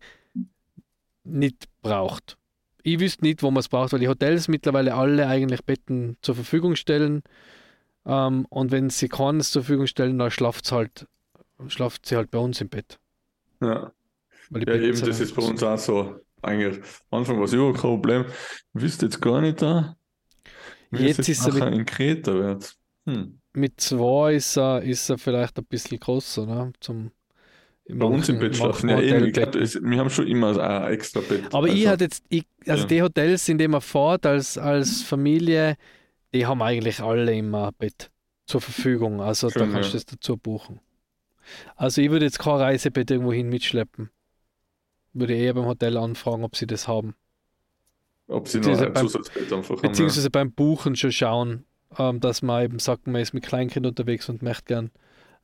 nicht 1.24 1.66
braucht. 1.82 2.38
Ich 2.84 3.00
wüsste 3.00 3.24
nicht, 3.24 3.44
wo 3.44 3.52
man 3.52 3.62
es 3.62 3.70
braucht, 3.70 3.94
weil 3.94 4.00
die 4.02 4.10
Hotels 4.10 4.48
mittlerweile 4.50 4.94
alle 4.96 5.28
eigentlich 5.28 5.64
Betten 5.64 6.18
zur 6.22 6.36
Verfügung 6.36 6.76
stellen. 6.76 7.24
Ähm, 8.06 8.46
und 8.50 8.72
wenn 8.72 8.90
sie 8.90 9.08
keines 9.08 9.52
zur 9.52 9.64
Verfügung 9.64 9.88
stellen, 9.88 10.20
dann 10.20 10.32
schlaft 10.32 10.66
sie 10.66 10.76
halt, 10.76 11.08
schlaft 11.70 12.06
sie 12.06 12.16
halt 12.16 12.32
bei 12.32 12.40
uns 12.40 12.60
im 12.62 12.70
Bett. 12.70 13.00
Ja. 13.62 13.92
Weil 14.50 14.68
ja, 14.68 14.76
eben, 14.76 15.00
das 15.00 15.20
ist 15.20 15.36
bei 15.36 15.42
uns 15.44 15.64
auch 15.64 15.78
so. 15.78 16.16
Eigentlich, 16.42 16.78
am 17.10 17.20
Anfang 17.20 17.38
war 17.38 17.46
es 17.46 17.54
überhaupt 17.54 17.76
kein 17.80 17.92
Problem. 17.92 18.26
Ich 18.76 18.82
wüsste 18.82 19.06
jetzt 19.06 19.22
gar 19.22 19.40
nicht 19.42 19.62
da. 19.62 19.96
wie 20.92 21.08
es 21.10 21.18
Jetzt 21.18 21.30
ist 21.30 21.48
er 21.48 21.54
mit- 21.54 21.74
in 21.74 21.86
Kreta 21.86 22.34
wird. 22.34 22.76
Hm. 23.06 23.40
Mit 23.54 23.80
zwei 23.82 24.36
ist 24.36 24.58
er, 24.58 24.82
ist 24.82 25.10
er 25.10 25.18
vielleicht 25.18 25.58
ein 25.58 25.66
bisschen 25.66 26.00
größer, 26.00 26.46
ne? 26.46 26.74
Zum, 26.80 27.12
Bei 27.88 28.06
uns 28.06 28.28
im 28.30 28.36
manchen- 28.36 28.40
Bett 28.40 28.56
schlafen. 28.58 28.88
manchen 28.90 29.08
Ja, 29.10 29.16
eben, 29.18 29.26
ich 29.28 29.34
glaub, 29.34 29.52
das- 29.54 29.76
wir 29.82 29.98
haben 29.98 30.10
schon 30.10 30.28
immer 30.28 30.58
ein 30.86 30.92
extra 30.94 31.22
Bett. 31.22 31.54
Aber 31.54 31.68
ich 31.68 31.74
Also, 31.82 31.90
hatte 31.90 32.04
jetzt, 32.06 32.24
ich, 32.30 32.46
also 32.68 32.84
Ja. 32.84 32.88
die 32.90 33.02
Hotels, 33.02 33.48
in 33.50 33.58
denen 33.58 33.72
man 33.72 33.82
fährt 33.82 34.26
als, 34.26 34.58
als 34.58 35.02
Familie, 35.04 35.78
die 36.34 36.46
haben 36.46 36.62
eigentlich 36.62 37.00
alle 37.00 37.34
immer 37.36 37.68
ein 37.70 37.74
Bett 37.78 38.12
zur 38.46 38.60
Verfügung. 38.62 39.22
Also 39.22 39.48
da 39.50 39.60
Schön, 39.62 39.72
kannst 39.72 39.90
du 39.90 39.98
ja. 39.98 40.04
das 40.04 40.06
dazu 40.06 40.36
buchen. 40.38 40.80
Also 41.76 42.02
ich 42.02 42.10
würde 42.10 42.26
jetzt 42.26 42.40
kein 42.40 42.56
Reisebett 42.56 43.10
irgendwo 43.12 43.34
hin 43.34 43.50
mitschleppen. 43.50 44.10
Würde 45.14 45.34
eher 45.36 45.54
beim 45.54 45.66
Hotel 45.66 45.98
anfragen, 45.98 46.44
ob 46.44 46.56
sie 46.56 46.68
das 46.68 46.88
haben. 46.88 47.16
Ob 48.28 48.48
sie 48.48 48.60
noch 48.60 48.70
ein 48.80 48.94
beim- 48.94 49.08
Zusatzbett 49.08 49.52
einfach 49.54 49.76
haben. 49.76 49.82
Beziehungsweise 49.82 50.30
beim 50.30 50.52
Buchen 50.52 50.96
schon 50.96 51.12
schauen, 51.12 51.66
ähm, 52.00 52.20
dass 52.20 52.42
man 52.42 52.64
eben 52.64 52.80
sagt, 52.80 53.06
man 53.08 53.22
ist 53.22 53.34
mit 53.34 53.44
Kleinkind 53.46 53.86
unterwegs 53.86 54.28
und 54.30 54.42
möchte 54.42 54.64
gern. 54.66 54.92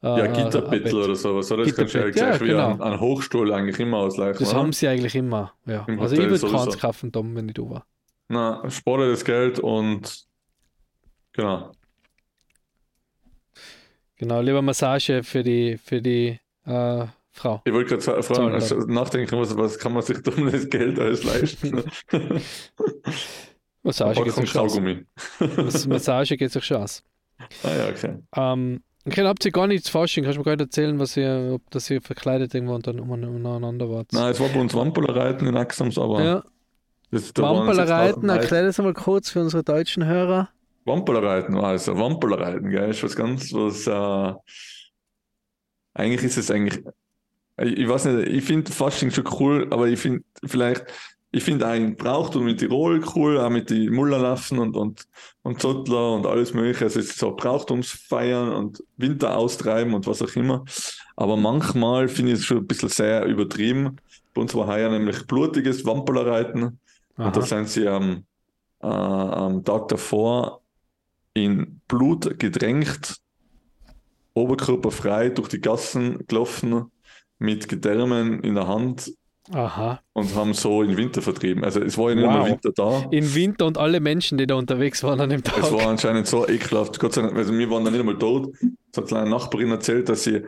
Äh, 0.01 0.07
Ja, 0.17 0.27
Gitterbettel 0.27 0.83
Bett. 0.83 0.93
oder 0.93 1.15
sowas, 1.15 1.51
oder? 1.51 1.65
Das 1.65 1.75
kannst 1.75 1.93
du 1.93 1.97
ja 1.99 2.05
Gitterbett, 2.05 2.15
ja, 2.15 2.37
gleich 2.37 2.41
wie 2.41 2.47
genau. 2.53 2.71
an, 2.71 2.81
an 2.81 2.99
Hochstuhl 3.01 3.51
eigentlich 3.53 3.79
immer 3.79 3.97
ausleichen. 3.97 4.39
Das 4.39 4.49
oder? 4.51 4.59
haben 4.59 4.71
sie 4.73 4.87
eigentlich 4.87 5.13
immer. 5.13 5.53
Ja. 5.65 5.83
Im 5.87 5.99
Also 5.99 6.13
ich 6.15 6.19
Hotel 6.21 6.31
würde 6.31 6.37
sowieso. 6.37 6.57
keins 6.57 6.77
kaufen, 6.79 7.11
Tom, 7.11 7.35
wenn 7.35 7.49
ich 7.49 7.55
da 7.55 7.69
war. 7.69 7.85
Na, 8.29 8.69
spare 8.69 9.09
das 9.09 9.25
Geld 9.25 9.59
und 9.59 10.25
genau. 11.33 11.71
Genau, 14.19 14.41
lieber 14.41 14.61
Massage 14.61 15.23
für 15.23 15.41
die, 15.43 15.77
für 15.77 16.01
die 16.01 16.37
äh, 16.65 17.05
Frau. 17.31 17.61
Ich 17.65 17.73
wollte 17.73 17.97
gerade 17.97 18.21
fragen, 18.23 18.53
also 18.53 18.75
nachdenken, 18.81 19.39
was, 19.39 19.55
was 19.57 19.79
kann 19.79 19.93
man 19.93 20.03
sich 20.03 20.17
um 20.27 20.51
das 20.51 20.69
Geld 20.69 20.99
alles 20.99 21.23
leisten? 21.23 21.83
Massage 23.83 24.21
geht 24.23 24.33
sich 24.33 24.49
schon 24.49 24.61
aus. 24.61 25.87
Massage 25.87 26.35
geht 26.37 26.51
sich 26.51 26.63
schon 26.65 26.77
aus. 26.77 27.01
Ah 27.63 27.69
ja, 27.69 27.87
okay. 27.89 28.17
Ähm, 28.35 28.83
okay, 29.05 29.25
habt 29.25 29.45
ihr 29.45 29.51
gar 29.51 29.67
nichts 29.67 29.89
Fasching. 29.89 30.25
Kannst 30.25 30.35
du 30.35 30.41
mir 30.41 30.45
gar 30.45 30.51
nicht 30.53 30.61
erzählen, 30.61 30.99
was 30.99 31.15
ihr, 31.15 31.51
ob 31.55 31.71
das 31.71 31.89
ihr 31.89 32.01
verkleidet 32.01 32.53
irgendwo 32.53 32.75
und 32.75 32.85
dann 32.87 32.99
um- 32.99 33.09
umeinander 33.11 33.89
wart? 33.89 34.11
Nein, 34.11 34.31
es 34.31 34.39
war 34.41 34.49
bei 34.49 34.59
uns 34.59 34.73
Wampolerreiten 34.73 35.47
in 35.47 35.55
Axams, 35.55 35.97
aber 35.97 36.21
Ja, 36.21 36.43
das, 37.11 37.31
da 37.33 37.43
waren 37.43 37.59
Wamperlereiten, 37.59 38.21
6000 38.21 38.23
Leute. 38.27 38.41
erklär 38.41 38.63
das 38.63 38.79
einmal 38.79 38.93
kurz 38.93 39.29
für 39.29 39.39
unsere 39.39 39.63
deutschen 39.63 40.05
Hörer. 40.05 40.49
Wampolerreiten 40.89 41.55
war 41.55 41.69
also 41.69 41.97
Wampolerreiten, 41.97 42.69
gell, 42.69 42.89
ist 42.89 43.03
was 43.03 43.15
ganz, 43.15 43.53
was 43.53 43.87
äh, 43.87 44.33
eigentlich 45.93 46.23
ist 46.23 46.37
es 46.37 46.51
eigentlich, 46.51 46.83
ich, 47.57 47.77
ich 47.77 47.87
weiß 47.87 48.05
nicht, 48.05 48.27
ich 48.27 48.43
finde 48.43 48.71
Fasching 48.71 49.11
schon 49.11 49.27
cool, 49.39 49.67
aber 49.71 49.87
ich 49.87 49.99
finde 49.99 50.23
vielleicht, 50.45 50.85
ich 51.31 51.43
finde 51.43 51.67
ein 51.67 51.95
Brauchtum 51.95 52.45
mit 52.45 52.59
Tirol 52.59 53.01
cool, 53.15 53.37
auch 53.37 53.49
mit 53.49 53.69
die 53.69 53.89
Mullerlaffen 53.89 54.59
und, 54.59 54.75
und, 54.75 55.07
und 55.43 55.61
Zottler 55.61 56.13
und 56.13 56.25
alles 56.25 56.53
mögliche, 56.53 56.85
also 56.85 56.99
es 56.99 57.11
ist 57.11 57.19
so 57.19 57.35
Brauchtumsfeiern 57.35 58.49
und 58.49 58.83
Winter 58.97 59.37
austreiben 59.37 59.93
und 59.93 60.07
was 60.07 60.21
auch 60.21 60.35
immer, 60.35 60.65
aber 61.15 61.37
manchmal 61.37 62.07
finde 62.07 62.33
ich 62.33 62.39
es 62.39 62.45
schon 62.45 62.57
ein 62.57 62.67
bisschen 62.67 62.89
sehr 62.89 63.25
übertrieben. 63.25 63.97
Bei 64.33 64.41
uns 64.41 64.55
war 64.55 64.67
heuer 64.67 64.89
nämlich 64.89 65.25
blutiges 65.27 65.85
Wampolerreiten. 65.85 66.79
Und 67.17 67.35
da 67.35 67.41
sind 67.41 67.67
sie 67.67 67.87
am, 67.87 68.23
äh, 68.81 68.87
am 68.87 69.63
Tag 69.65 69.89
davor 69.89 70.61
in 71.39 71.81
Blut 71.87 72.37
gedrängt, 72.39 73.15
oberkörperfrei 74.33 75.29
durch 75.29 75.49
die 75.49 75.61
Gassen 75.61 76.25
gelaufen, 76.27 76.91
mit 77.39 77.67
Gedärmen 77.69 78.41
in 78.43 78.55
der 78.55 78.67
Hand 78.67 79.11
Aha. 79.51 79.99
und 80.13 80.35
haben 80.35 80.53
so 80.53 80.83
in 80.83 80.97
Winter 80.97 81.21
vertrieben. 81.21 81.63
Also 81.63 81.81
es 81.81 81.97
war 81.97 82.09
ja 82.09 82.15
nicht 82.15 82.25
Wow. 82.25 82.33
mehr 82.43 82.51
Winter 82.51 82.71
da. 82.75 83.07
Im 83.11 83.33
Winter 83.35 83.65
und 83.65 83.77
alle 83.77 83.99
Menschen, 83.99 84.37
die 84.37 84.45
da 84.45 84.55
unterwegs 84.55 85.01
waren 85.03 85.19
an 85.21 85.29
dem 85.29 85.43
Tag. 85.43 85.57
Es 85.63 85.71
war 85.71 85.87
anscheinend 85.87 86.27
so 86.27 86.47
ekelhaft. 86.47 86.99
Gott 86.99 87.13
sei 87.13 87.21
Dank, 87.21 87.35
also 87.35 87.53
wir 87.57 87.69
waren 87.69 87.85
da 87.85 87.91
nicht 87.91 87.99
einmal 88.01 88.17
tot. 88.17 88.53
Es 88.91 88.97
hat 88.97 89.13
eine 89.13 89.29
Nachbarin 89.29 89.71
erzählt, 89.71 90.09
dass 90.09 90.23
sie 90.23 90.41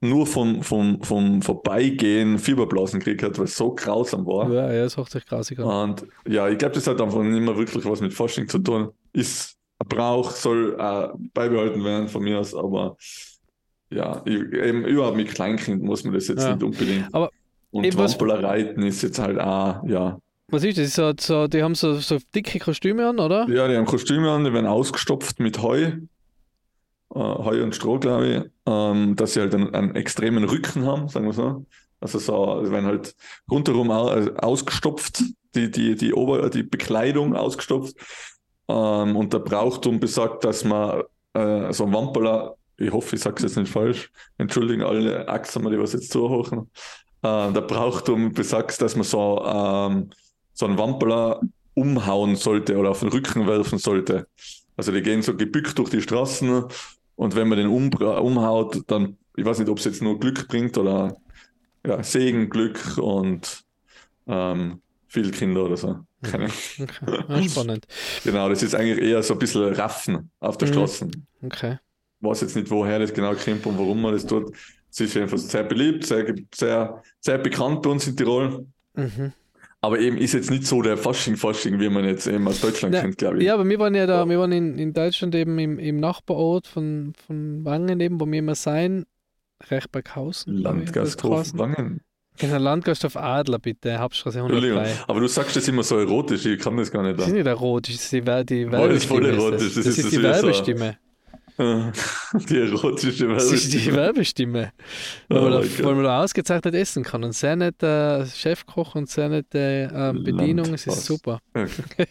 nur 0.00 0.26
vom, 0.26 0.62
vom, 0.62 1.02
vom 1.02 1.40
Vorbeigehen 1.40 2.38
Fieberblasen 2.38 3.00
gekriegt 3.00 3.22
hat, 3.22 3.38
weil 3.38 3.46
es 3.46 3.56
so 3.56 3.74
grausam 3.74 4.26
war. 4.26 4.50
ja, 4.52 4.70
ja, 4.70 4.82
das 4.84 4.98
hört 4.98 5.10
sich 5.10 5.24
grausig 5.24 5.58
an. 5.60 5.90
Und 5.90 6.06
ja, 6.28 6.46
ich 6.48 6.58
glaube, 6.58 6.74
das 6.74 6.86
hat 6.86 7.00
einfach 7.00 7.22
nicht 7.22 7.40
mehr 7.40 7.56
wirklich 7.56 7.84
was 7.86 8.02
mit 8.02 8.12
Fasching 8.12 8.46
zu 8.46 8.58
tun. 8.58 8.90
Ist 9.14 9.56
Brauch, 9.88 10.30
soll 10.32 10.76
äh, 10.78 11.08
beibehalten 11.32 11.84
werden 11.84 12.08
von 12.08 12.22
mir 12.22 12.40
aus, 12.40 12.54
aber 12.54 12.96
ja, 13.90 14.24
eben 14.26 14.84
überhaupt 14.84 15.16
mit 15.16 15.28
Kleinkind 15.28 15.82
muss 15.82 16.04
man 16.04 16.14
das 16.14 16.28
jetzt 16.28 16.42
Ja. 16.42 16.54
nicht 16.54 16.62
unbedingt. 16.62 17.12
Aber 17.14 17.30
Und 17.70 17.84
eben 17.84 17.96
was- 17.98 18.12
Wampolerreiten 18.12 18.82
ist 18.82 19.02
jetzt 19.02 19.18
halt 19.18 19.38
auch, 19.38 19.84
ja. 19.86 20.18
Was 20.48 20.62
ist 20.64 20.78
das? 20.78 20.94
So, 20.94 21.12
so, 21.18 21.46
die 21.48 21.62
haben 21.62 21.74
so, 21.74 21.94
so 21.94 22.18
dicke 22.34 22.58
Kostüme 22.58 23.08
an, 23.08 23.18
oder? 23.18 23.48
Ja, 23.48 23.66
die 23.68 23.76
haben 23.76 23.86
Kostüme 23.86 24.30
an, 24.30 24.44
die 24.44 24.52
werden 24.52 24.66
ausgestopft 24.66 25.40
mit 25.40 25.60
Heu. 25.62 25.82
äh, 25.82 25.98
Heu 27.14 27.62
und 27.62 27.74
Stroh, 27.74 27.98
glaube 27.98 28.26
ich, 28.26 28.50
ähm, 28.66 29.16
dass 29.16 29.34
sie 29.34 29.40
halt 29.40 29.54
einen, 29.54 29.74
einen, 29.74 29.94
extremen 29.94 30.44
Rücken 30.44 30.84
haben, 30.86 31.08
sagen 31.08 31.26
wir 31.26 31.32
so. 31.32 31.64
Also 32.00 32.18
so, 32.18 32.64
sie 32.64 32.70
werden 32.72 32.86
halt 32.86 33.14
rundherum 33.50 33.90
ausgestopft, 33.90 35.22
die, 35.54 35.70
die, 35.70 35.94
die, 35.94 36.12
Ober 36.12 36.50
die 36.50 36.62
Bekleidung 36.62 37.34
ausgestopft. 37.36 37.96
Ähm, 38.68 39.16
und 39.16 39.32
der 39.32 39.40
Brauchtum 39.40 40.00
besagt, 40.00 40.44
dass 40.44 40.64
man 40.64 41.02
äh, 41.34 41.72
so 41.72 41.84
ein 41.84 41.92
Wamperler, 41.92 42.56
ich 42.76 42.92
hoffe, 42.92 43.16
ich 43.16 43.22
sage 43.22 43.36
es 43.36 43.42
jetzt 43.42 43.56
nicht 43.56 43.72
falsch, 43.72 44.10
entschuldigen 44.38 44.82
alle 44.82 45.28
Achsen, 45.28 45.68
die 45.70 45.78
was 45.78 45.92
jetzt 45.92 46.10
zuhören. 46.10 46.70
Äh, 47.22 47.52
der 47.52 47.60
Brauchtum 47.62 48.32
besagt, 48.32 48.80
dass 48.80 48.96
man 48.96 49.04
so, 49.04 49.44
ähm, 49.46 50.10
so 50.52 50.66
einen 50.66 50.78
Wamperler 50.78 51.40
umhauen 51.74 52.36
sollte 52.36 52.76
oder 52.76 52.90
auf 52.90 53.00
den 53.00 53.08
Rücken 53.08 53.46
werfen 53.46 53.78
sollte. 53.78 54.26
Also 54.76 54.92
die 54.92 55.02
gehen 55.02 55.22
so 55.22 55.36
gebückt 55.36 55.78
durch 55.78 55.90
die 55.90 56.02
Straßen 56.02 56.64
und 57.16 57.36
wenn 57.36 57.48
man 57.48 57.58
den 57.58 57.68
um, 57.68 57.90
umhaut, 57.92 58.82
dann, 58.86 59.16
ich 59.36 59.44
weiß 59.44 59.58
nicht, 59.58 59.68
ob 59.68 59.78
es 59.78 59.84
jetzt 59.84 60.02
nur 60.02 60.18
Glück 60.18 60.48
bringt 60.48 60.78
oder 60.78 61.16
ja, 61.86 62.02
Segen, 62.02 62.48
Glück 62.48 62.98
und 62.98 63.64
ähm, 64.26 64.80
viel 65.08 65.30
Kinder 65.30 65.64
oder 65.64 65.76
so. 65.76 65.98
Keine 66.30 66.44
okay. 66.46 67.24
Ja, 67.28 67.42
spannend. 67.48 67.86
genau, 68.24 68.48
das 68.48 68.62
ist 68.62 68.74
eigentlich 68.74 68.98
eher 68.98 69.22
so 69.22 69.34
ein 69.34 69.38
bisschen 69.38 69.72
Raffen 69.74 70.30
auf 70.40 70.58
der 70.58 70.68
mhm. 70.68 70.72
Straße. 70.72 71.10
Okay. 71.42 71.78
Ich 72.20 72.28
weiß 72.28 72.40
jetzt 72.42 72.56
nicht, 72.56 72.70
woher 72.70 72.98
das 72.98 73.12
genau 73.12 73.34
kommt 73.34 73.66
und 73.66 73.78
warum 73.78 74.00
man 74.02 74.12
das 74.12 74.26
tut. 74.26 74.54
Es 74.90 75.00
ist 75.00 75.16
einfach 75.16 75.38
sehr 75.38 75.64
beliebt, 75.64 76.06
sehr, 76.06 76.34
sehr, 76.54 77.02
sehr 77.20 77.38
bekannt 77.38 77.82
bei 77.82 77.90
uns 77.90 78.06
in 78.06 78.16
Tirol. 78.16 78.66
Mhm. 78.94 79.32
Aber 79.80 79.98
eben 79.98 80.16
ist 80.16 80.32
jetzt 80.32 80.50
nicht 80.50 80.66
so 80.66 80.80
der 80.80 80.96
Fasching-Fasching, 80.96 81.78
wie 81.78 81.90
man 81.90 82.06
jetzt 82.06 82.26
eben 82.26 82.48
aus 82.48 82.62
Deutschland 82.62 82.94
Na, 82.94 83.02
kennt, 83.02 83.18
glaube 83.18 83.38
ich. 83.38 83.44
Ja, 83.44 83.52
aber 83.52 83.68
wir 83.68 83.78
waren 83.78 83.94
ja 83.94 84.06
da, 84.06 84.20
ja. 84.20 84.28
wir 84.28 84.38
waren 84.38 84.52
in, 84.52 84.78
in 84.78 84.94
Deutschland 84.94 85.34
eben 85.34 85.58
im, 85.58 85.78
im 85.78 85.98
Nachbarort 85.98 86.66
von, 86.66 87.12
von 87.26 87.66
Wangen 87.66 88.00
eben, 88.00 88.18
wo 88.18 88.24
wir 88.24 88.38
immer 88.38 88.54
sein, 88.54 89.04
recht 89.68 89.92
bei 89.92 90.00
Kausen. 90.00 90.54
Landgasthof 90.56 91.58
Wangen. 91.58 92.00
Genau, 92.38 92.58
Landgasthof 92.58 93.16
Adler, 93.16 93.60
bitte, 93.60 93.98
Hauptstraße 93.98 94.38
103. 94.38 95.04
Aber 95.06 95.20
du 95.20 95.28
sagst 95.28 95.54
das 95.54 95.68
immer 95.68 95.84
so 95.84 95.98
erotisch, 95.98 96.44
ich 96.46 96.58
kann 96.58 96.76
das 96.76 96.90
gar 96.90 97.02
nicht. 97.02 97.18
Das 97.18 97.28
ist 97.28 97.32
nicht 97.32 97.46
erotisch, 97.46 97.94
das 97.94 98.04
ist 98.04 98.12
die, 98.12 98.20
die 98.20 98.26
Werbestimme. 98.26 98.88
Das 98.88 98.96
ist 98.96 99.08
voll 99.08 99.26
erotisch. 99.26 99.74
Das, 99.74 99.84
das, 99.84 99.98
ist, 99.98 100.12
die 100.12 100.22
Werbestimme. 100.22 100.98
Die 101.56 102.58
erotische 102.58 103.28
Werbestimme. 103.28 103.34
Das 103.36 103.52
ist 103.52 103.72
die 103.72 103.94
Werbestimme. 103.94 104.72
Oh 105.30 105.34
man, 105.34 105.52
da, 105.52 105.62
wo 105.84 105.92
man 105.92 106.02
da 106.02 106.24
ausgezeichnet 106.24 106.74
essen 106.74 107.04
kann. 107.04 107.22
Und 107.22 107.32
sehr 107.32 107.54
nette 107.54 108.26
Chefkoch 108.34 108.96
und 108.96 109.08
sehr 109.08 109.28
nette 109.28 109.88
ähm, 109.94 110.24
Bedienung. 110.24 110.74
Es 110.74 110.88
ist 110.88 111.04
super. 111.04 111.38
Okay. 111.54 112.06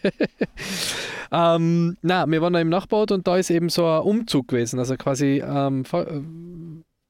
ähm, 1.30 1.98
na, 2.00 2.26
wir 2.26 2.40
waren 2.40 2.54
da 2.54 2.60
im 2.60 2.70
Nachbarort 2.70 3.12
und 3.12 3.26
da 3.26 3.36
ist 3.36 3.50
eben 3.50 3.68
so 3.68 3.86
ein 3.86 4.00
Umzug 4.00 4.48
gewesen. 4.48 4.78
Also 4.78 4.96
quasi 4.96 5.42
ähm, 5.46 5.84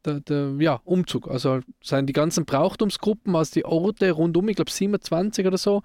der, 0.04 0.20
der, 0.20 0.54
ja, 0.58 0.80
Umzug. 0.84 1.28
Also 1.28 1.60
sind 1.82 2.06
die 2.06 2.12
ganzen 2.12 2.44
Brauchtumsgruppen 2.44 3.34
aus 3.34 3.50
die 3.50 3.64
Orte 3.64 4.10
rundum, 4.10 4.48
ich 4.48 4.56
glaube 4.56 4.70
27 4.70 5.46
oder 5.46 5.58
so, 5.58 5.82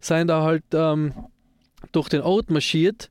sind 0.00 0.28
da 0.28 0.42
halt 0.42 0.64
ähm, 0.72 1.12
durch 1.92 2.08
den 2.08 2.22
Ort 2.22 2.50
marschiert 2.50 3.10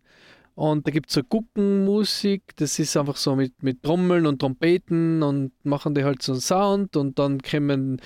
und 0.58 0.88
da 0.88 0.92
gibt 0.92 1.10
es 1.10 1.14
so 1.14 1.22
Guckenmusik, 1.22 2.56
das 2.56 2.80
ist 2.80 2.98
einfach 2.98 3.18
so 3.18 3.36
mit, 3.36 3.62
mit 3.62 3.84
Trommeln 3.84 4.26
und 4.26 4.40
Trompeten 4.40 5.22
und 5.22 5.52
machen 5.64 5.94
die 5.94 6.04
halt 6.04 6.24
so 6.24 6.32
einen 6.32 6.42
Sound 6.42 6.98
und 6.98 7.20
dann 7.20 7.44
kommen 7.44 8.02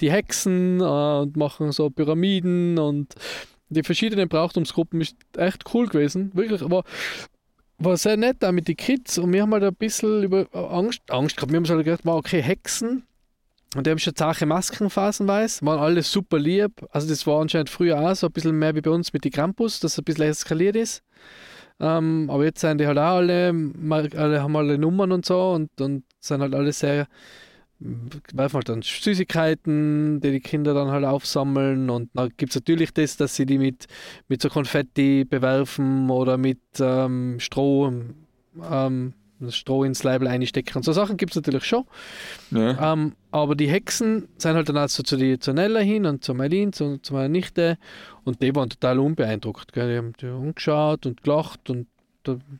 die 0.00 0.10
Hexen 0.10 0.80
äh, 0.80 0.82
und 0.82 1.36
machen 1.36 1.70
so 1.70 1.90
Pyramiden 1.90 2.76
und 2.78 3.14
die 3.68 3.84
verschiedenen 3.84 4.28
Brauchtumsgruppen 4.28 5.00
ist 5.00 5.16
echt 5.36 5.72
cool 5.72 5.86
gewesen. 5.86 6.32
Wirklich, 6.34 6.62
aber 6.62 6.82
war 7.84 7.96
sehr 7.96 8.16
nett 8.16 8.44
auch 8.44 8.52
mit 8.52 8.68
den 8.68 8.76
Kids 8.76 9.18
und 9.18 9.32
wir 9.32 9.42
haben 9.42 9.52
halt 9.52 9.64
ein 9.64 9.74
bisschen 9.74 10.22
über 10.22 10.46
Angst, 10.52 11.00
Angst 11.08 11.36
gehabt. 11.36 11.52
Wir 11.52 11.58
haben 11.58 11.68
halt 11.68 11.84
gedacht, 11.84 12.06
okay, 12.06 12.42
Hexen. 12.42 13.04
Und 13.74 13.86
die 13.86 13.90
haben 13.90 13.98
schon 13.98 14.14
zache 14.14 14.44
Masken 14.44 14.90
phasenweise, 14.90 15.64
waren 15.64 15.78
alle 15.78 16.02
super 16.02 16.38
lieb. 16.38 16.86
Also 16.90 17.08
das 17.08 17.26
war 17.26 17.40
anscheinend 17.40 17.70
früher 17.70 17.98
auch 17.98 18.14
so 18.14 18.26
ein 18.26 18.32
bisschen 18.32 18.58
mehr 18.58 18.74
wie 18.74 18.82
bei 18.82 18.90
uns 18.90 19.12
mit 19.14 19.24
den 19.24 19.32
Krampus, 19.32 19.80
dass 19.80 19.92
es 19.92 19.98
ein 19.98 20.04
bisschen 20.04 20.24
eskaliert 20.24 20.76
ist. 20.76 21.02
Ähm, 21.80 22.28
aber 22.30 22.44
jetzt 22.44 22.60
sind 22.60 22.78
die 22.78 22.86
halt 22.86 22.98
auch 22.98 23.16
alle, 23.16 23.48
alle 23.90 24.42
haben 24.42 24.56
alle 24.56 24.76
Nummern 24.76 25.10
und 25.10 25.24
so 25.24 25.52
und, 25.52 25.80
und 25.80 26.04
sind 26.20 26.42
halt 26.42 26.54
alle 26.54 26.72
sehr, 26.72 27.08
werfen 28.32 28.54
halt 28.54 28.68
dann 28.68 28.82
Süßigkeiten, 28.82 30.20
die 30.20 30.30
die 30.30 30.40
Kinder 30.40 30.74
dann 30.74 30.90
halt 30.90 31.04
aufsammeln 31.04 31.90
und 31.90 32.10
dann 32.14 32.30
gibt 32.36 32.52
es 32.52 32.56
natürlich 32.56 32.92
das, 32.92 33.16
dass 33.16 33.36
sie 33.36 33.46
die 33.46 33.58
mit, 33.58 33.86
mit 34.28 34.42
so 34.42 34.48
Konfetti 34.48 35.24
bewerfen 35.24 36.10
oder 36.10 36.36
mit 36.36 36.60
ähm, 36.80 37.38
Stroh, 37.40 37.92
ähm, 38.70 39.14
Stroh 39.48 39.84
ins 39.84 40.02
Leibel 40.04 40.28
einstecken. 40.28 40.76
Und 40.76 40.84
so 40.84 40.92
Sachen 40.92 41.16
gibt 41.16 41.32
es 41.32 41.36
natürlich 41.36 41.64
schon. 41.64 41.84
Ja. 42.50 42.92
Ähm, 42.92 43.14
aber 43.30 43.54
die 43.56 43.68
Hexen 43.68 44.28
sind 44.36 44.54
halt 44.54 44.68
dann 44.68 44.76
also 44.76 45.02
zu, 45.02 45.16
die, 45.16 45.38
zu 45.38 45.52
Nella 45.52 45.80
hin 45.80 46.06
und 46.06 46.22
zu 46.22 46.34
Marlene, 46.34 46.70
zu, 46.70 46.98
zu 46.98 47.14
meiner 47.14 47.28
Nichte 47.28 47.78
und 48.24 48.42
die 48.42 48.54
waren 48.54 48.70
total 48.70 48.98
unbeeindruckt. 48.98 49.72
Gell? 49.72 49.90
Die 49.90 49.96
haben 49.96 50.12
die 50.20 50.26
angeschaut 50.26 51.06
und 51.06 51.22
gelacht 51.22 51.70
und 51.70 51.88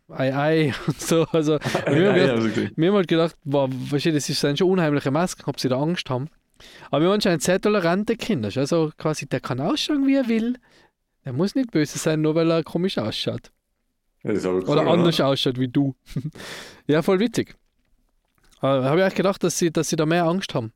Ei, 0.09 0.35
Ei 0.35 0.75
und 0.87 1.01
so. 1.01 1.25
Also, 1.33 1.59
wir, 1.87 2.13
haben 2.13 2.53
gedacht, 2.53 2.73
wir 2.77 2.89
haben 2.89 2.97
halt 2.97 3.09
gedacht, 3.09 3.37
weißt 3.45 4.07
du, 4.07 4.13
das 4.13 4.27
sind 4.27 4.59
schon 4.59 4.71
unheimliche 4.71 5.11
Masken, 5.11 5.45
ob 5.47 5.61
sie 5.61 5.69
da 5.69 5.81
Angst 5.81 6.09
haben. 6.11 6.29
Aber 6.91 7.01
wir 7.01 7.09
haben 7.09 7.15
anscheinend 7.15 7.43
sehr 7.43 7.61
tolerante 7.61 8.17
Kinder. 8.17 8.51
Also 8.55 8.93
quasi, 8.97 9.27
der 9.27 9.41
kann 9.41 9.61
ausschauen, 9.61 10.07
wie 10.07 10.17
er 10.17 10.29
will. 10.29 10.57
Der 11.25 11.33
muss 11.33 11.55
nicht 11.55 11.71
böse 11.71 11.99
sein, 11.99 12.21
nur 12.21 12.35
weil 12.35 12.51
er 12.51 12.63
komisch 12.63 12.99
ausschaut. 12.99 13.51
Cool, 14.25 14.63
oder 14.69 14.87
anders 14.87 15.19
oder? 15.19 15.29
ausschaut 15.29 15.59
wie 15.59 15.69
du. 15.69 15.97
ja, 16.87 17.03
voll 17.03 17.19
witzig. 17.19 17.57
Äh, 18.61 18.67
Habe 18.67 18.99
ich 18.99 19.03
eigentlich 19.03 19.15
gedacht, 19.15 19.43
dass 19.43 19.59
sie, 19.59 19.73
dass 19.73 19.89
sie 19.89 19.97
da 19.97 20.07
mehr 20.07 20.25
Angst 20.25 20.55
haben. 20.55 20.73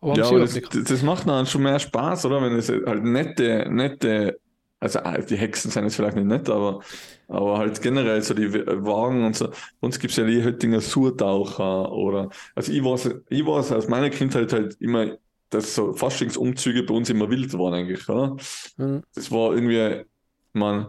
Aber 0.00 0.16
ja, 0.16 0.26
aber 0.26 0.40
das, 0.40 0.54
das, 0.54 1.02
macht 1.02 1.26
dann 1.26 1.46
schon 1.46 1.62
mehr 1.62 1.78
Spaß, 1.78 2.24
oder? 2.26 2.40
Wenn 2.42 2.56
es 2.56 2.68
halt 2.68 3.02
nette, 3.04 3.66
nette, 3.68 4.40
also 4.80 5.00
ah, 5.00 5.18
die 5.18 5.36
Hexen 5.36 5.70
sind 5.70 5.84
jetzt 5.84 5.96
vielleicht 5.96 6.16
nicht 6.16 6.26
nett, 6.26 6.48
aber, 6.48 6.80
aber 7.26 7.58
halt 7.58 7.80
generell 7.82 8.22
so 8.22 8.34
die 8.34 8.52
Wagen 8.52 9.24
und 9.24 9.36
so. 9.36 9.48
Bei 9.48 9.54
uns 9.80 9.98
gibt 9.98 10.12
es 10.12 10.16
ja 10.16 10.24
die 10.24 10.42
Höttinger 10.42 10.80
Surtaucher 10.80 11.90
oder, 11.90 12.30
also 12.54 12.72
ich 12.72 12.82
weiß, 12.84 13.10
ich 13.28 13.44
weiß 13.44 13.72
aus 13.72 13.88
meiner 13.88 14.10
Kindheit 14.10 14.52
halt 14.52 14.76
immer, 14.80 15.16
dass 15.50 15.74
so 15.74 15.92
Faschingsumzüge 15.94 16.84
bei 16.84 16.94
uns 16.94 17.10
immer 17.10 17.28
wild 17.28 17.52
waren 17.54 17.74
eigentlich, 17.74 18.08
oder? 18.08 18.36
Mhm. 18.76 19.02
Das 19.14 19.30
war 19.32 19.54
irgendwie, 19.54 20.04
man, 20.52 20.88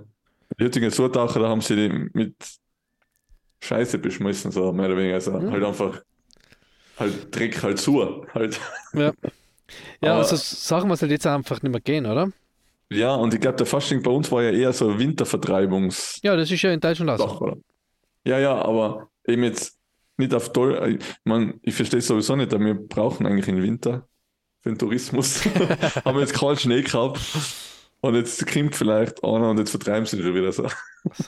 die 0.60 0.66
Hüttinger 0.66 0.92
Surtaucher, 0.92 1.40
da 1.40 1.50
haben 1.50 1.62
sie 1.62 1.76
die 1.76 2.10
mit 2.14 2.36
Scheiße 3.62 3.98
beschmissen, 3.98 4.52
so 4.52 4.72
mehr 4.72 4.86
oder 4.88 4.98
weniger. 4.98 5.16
Also 5.16 5.32
mhm. 5.32 5.52
halt 5.52 5.64
einfach 5.64 6.02
halt 6.98 7.36
Dreck 7.36 7.64
halt 7.64 7.80
zu. 7.80 8.26
Halt. 8.34 8.60
Ja. 8.94 9.14
Ja, 10.02 10.14
Aber, 10.14 10.22
also 10.22 10.36
Sachen 10.36 10.90
was 10.90 11.02
halt 11.02 11.12
jetzt 11.12 11.28
einfach 11.28 11.62
nicht 11.62 11.72
mehr 11.72 11.82
gehen, 11.82 12.06
oder? 12.06 12.32
Ja, 12.92 13.16
und 13.16 13.34
ich 13.34 13.40
glaube, 13.40 13.58
der 13.58 13.68
Fasching 13.68 14.02
bei 14.02 14.12
uns 14.12 14.32
war 14.32 14.42
ja 14.42 14.52
eher 14.52 14.74
so 14.74 14.98
Wintervertreibungs. 14.98 16.20
Ja, 16.24 16.36
das 16.36 16.50
ist 16.50 16.62
ja 16.62 16.72
in 16.72 16.80
Deutschland 16.80 17.10
auch 17.22 17.40
so. 17.40 17.62
Ja, 18.26 18.40
ja, 18.40 18.56
aber 18.62 19.10
eben 19.28 19.44
jetzt 19.44 19.78
nicht 20.18 20.34
auf 20.34 20.52
toll. 20.52 20.98
Ich, 21.00 21.06
mein, 21.24 21.60
ich 21.62 21.76
verstehe 21.76 22.02
sowieso 22.02 22.36
nicht, 22.36 22.54
aber 22.54 22.66
wir 22.66 22.76
brauchen 22.76 23.26
eigentlich 23.26 23.46
den 23.46 23.62
Winter 23.62 24.08
für 24.62 24.70
den 24.70 24.78
Tourismus. 24.80 25.46
haben 26.06 26.20
jetzt 26.20 26.34
keinen 26.34 26.58
Schnee 26.58 26.82
gehabt. 26.82 27.20
Und 28.02 28.16
jetzt 28.16 28.46
kommt 28.52 28.76
vielleicht 28.76 29.24
einer 29.24 29.50
und 29.50 29.60
jetzt 29.60 29.72
vertreiben 29.72 30.06
sie 30.06 30.22
schon 30.22 30.34
wieder 30.34 30.52
so. 30.52 30.64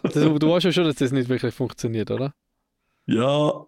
Das, 0.03 0.13
du 0.13 0.49
weißt 0.49 0.65
ja 0.65 0.71
schon, 0.71 0.85
dass 0.85 0.95
das 0.95 1.11
nicht 1.11 1.29
wirklich 1.29 1.53
funktioniert, 1.53 2.11
oder? 2.11 2.33
Ja, 3.05 3.65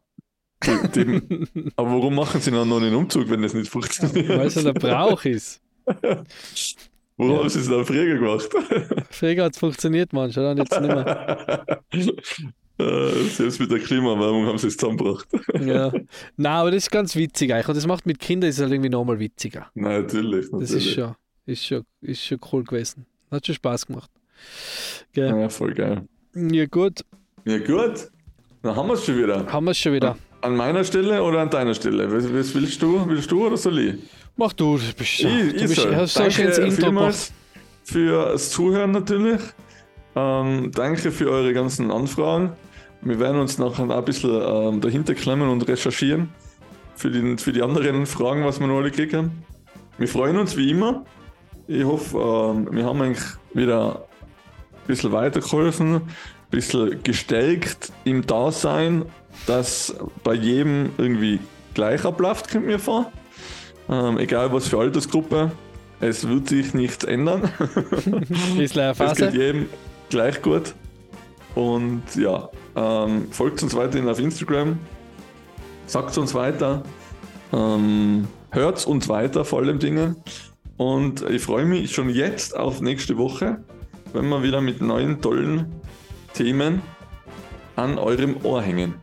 dem, 0.95 1.47
aber 1.75 1.89
warum 1.91 2.15
machen 2.15 2.39
sie 2.39 2.51
dann 2.51 2.69
noch 2.69 2.81
einen 2.81 2.95
Umzug, 2.95 3.29
wenn 3.29 3.41
das 3.41 3.53
nicht 3.53 3.69
funktioniert? 3.69 4.29
Weil 4.29 4.47
es 4.47 4.57
ein 4.57 4.73
Brauch 4.73 5.25
ist. 5.25 5.61
Warum 7.17 7.33
ja. 7.33 7.39
haben 7.39 7.49
sie 7.49 7.59
es 7.59 7.69
dann 7.69 7.85
früher 7.85 8.15
gemacht? 8.15 8.49
Früher 9.11 9.43
hat 9.43 9.53
es 9.53 9.59
funktioniert 9.59 10.13
manchmal, 10.13 10.47
und 10.47 10.57
jetzt 10.57 10.81
nicht 10.81 10.93
mehr. 10.93 11.83
Äh, 12.79 13.25
selbst 13.29 13.59
mit 13.59 13.69
der 13.69 13.79
Klimaerwärmung 13.79 14.47
haben 14.47 14.57
sie 14.57 14.65
es 14.65 14.77
zusammengebracht. 14.77 15.27
ja. 15.63 15.91
Nein, 16.37 16.51
aber 16.51 16.71
das 16.71 16.83
ist 16.83 16.91
ganz 16.91 17.15
witzig 17.15 17.53
eigentlich. 17.53 17.67
Und 17.67 17.77
das 17.77 17.85
macht 17.85 18.07
mit 18.07 18.19
Kindern 18.19 18.49
ist 18.49 18.59
halt 18.59 18.71
irgendwie 18.71 18.89
nochmal 18.89 19.19
witziger. 19.19 19.67
Nein, 19.75 20.01
natürlich, 20.01 20.51
natürlich. 20.51 20.71
Das 20.71 20.71
ist 20.71 20.91
schon, 20.91 21.15
ist, 21.45 21.65
schon, 21.65 21.83
ist 22.01 22.25
schon 22.25 22.39
cool 22.51 22.63
gewesen. 22.63 23.05
Hat 23.29 23.45
schon 23.45 23.55
Spaß 23.55 23.85
gemacht. 23.85 24.09
Gell? 25.13 25.39
Ja, 25.39 25.49
voll 25.49 25.75
geil. 25.75 26.07
Ja, 26.33 26.65
gut. 26.65 27.05
Ja, 27.45 27.59
gut. 27.59 28.09
Dann 28.63 28.75
haben 28.75 28.87
wir 28.87 28.93
es 28.95 29.05
schon 29.05 29.19
wieder. 29.19 29.45
Haben 29.45 29.65
wir 29.65 29.71
es 29.71 29.77
schon 29.77 29.93
wieder. 29.93 30.17
An 30.41 30.55
meiner 30.55 30.83
Stelle 30.83 31.21
oder 31.21 31.41
an 31.41 31.51
deiner 31.51 31.75
Stelle? 31.75 32.11
Was, 32.11 32.23
was 32.33 32.55
willst 32.55 32.81
du? 32.81 33.07
Willst 33.07 33.31
du 33.31 33.45
oder 33.45 33.55
soll 33.55 33.77
ich? 33.79 33.95
Mach 34.35 34.53
du, 34.53 34.77
du 34.77 34.83
bist, 34.97 35.19
ich, 35.19 35.53
du 35.53 35.67
bist, 35.67 35.75
soll. 35.75 35.95
hast 35.95 36.15
so 36.15 36.29
schönes 36.29 36.57
Intro 36.57 36.87
gemacht. 36.87 37.31
Für 37.83 38.31
das 38.31 38.49
Zuhören 38.49 38.91
natürlich. 38.91 39.41
Ähm, 40.15 40.71
danke 40.73 41.11
für 41.11 41.29
eure 41.29 41.53
ganzen 41.53 41.91
Anfragen. 41.91 42.53
Wir 43.01 43.19
werden 43.19 43.39
uns 43.39 43.57
nachher 43.57 43.89
ein 43.89 44.05
bisschen 44.05 44.41
ähm, 44.45 44.81
dahinter 44.81 45.13
klemmen 45.13 45.49
und 45.49 45.67
recherchieren 45.67 46.29
für 46.95 47.11
die, 47.11 47.37
für 47.37 47.51
die 47.51 47.61
anderen 47.61 48.05
Fragen, 48.05 48.45
was 48.45 48.59
wir 48.59 48.67
noch 48.67 48.77
alle 48.77 48.91
gekriegt 48.91 49.13
haben. 49.13 49.43
Wir 49.97 50.07
freuen 50.07 50.37
uns 50.37 50.55
wie 50.55 50.71
immer. 50.71 51.03
Ich 51.67 51.83
hoffe, 51.83 52.17
ähm, 52.17 52.67
wir 52.71 52.85
haben 52.85 53.01
eigentlich 53.01 53.25
wieder 53.53 53.95
ein 53.95 54.87
bisschen 54.87 55.11
weitergeholfen 55.11 56.01
bisschen 56.53 57.01
gestärkt 57.01 57.91
im 58.03 58.25
Dasein, 58.25 59.05
dass 59.47 59.95
bei 60.23 60.35
jedem 60.35 60.91
irgendwie 60.99 61.39
gleich 61.73 62.05
abläuft, 62.05 62.51
kommt 62.51 62.67
mir 62.67 62.77
vor. 62.77 63.11
Ähm, 63.89 64.17
egal 64.17 64.51
was 64.53 64.67
für 64.67 64.79
Altersgruppe, 64.79 65.51
es 65.99 66.27
wird 66.27 66.49
sich 66.49 66.73
nichts 66.73 67.03
ändern. 67.03 67.49
Bisschen 68.57 68.95
Phase. 68.95 69.25
Es 69.25 69.31
geht 69.31 69.41
jedem 69.41 69.69
gleich 70.09 70.41
gut. 70.41 70.73
Und 71.55 72.03
ja, 72.15 72.49
ähm, 72.75 73.27
folgt 73.31 73.61
uns 73.63 73.75
weiterhin 73.75 74.09
auf 74.09 74.19
Instagram, 74.19 74.79
sagt 75.85 76.17
uns 76.17 76.33
weiter, 76.33 76.83
ähm, 77.51 78.27
hört 78.49 78.85
uns 78.87 79.07
weiter 79.07 79.45
vor 79.45 79.59
allem 79.59 79.79
Dinge. 79.79 80.15
Und 80.77 81.21
ich 81.29 81.43
freue 81.43 81.65
mich 81.65 81.93
schon 81.93 82.09
jetzt 82.09 82.57
auf 82.57 82.81
nächste 82.81 83.17
Woche, 83.17 83.63
wenn 84.11 84.27
wir 84.29 84.41
wieder 84.41 84.61
mit 84.61 84.81
neuen 84.81 85.21
tollen 85.21 85.67
Themen 86.33 86.81
an 87.75 87.97
eurem 87.97 88.37
Ohr 88.43 88.61
hängen. 88.61 88.95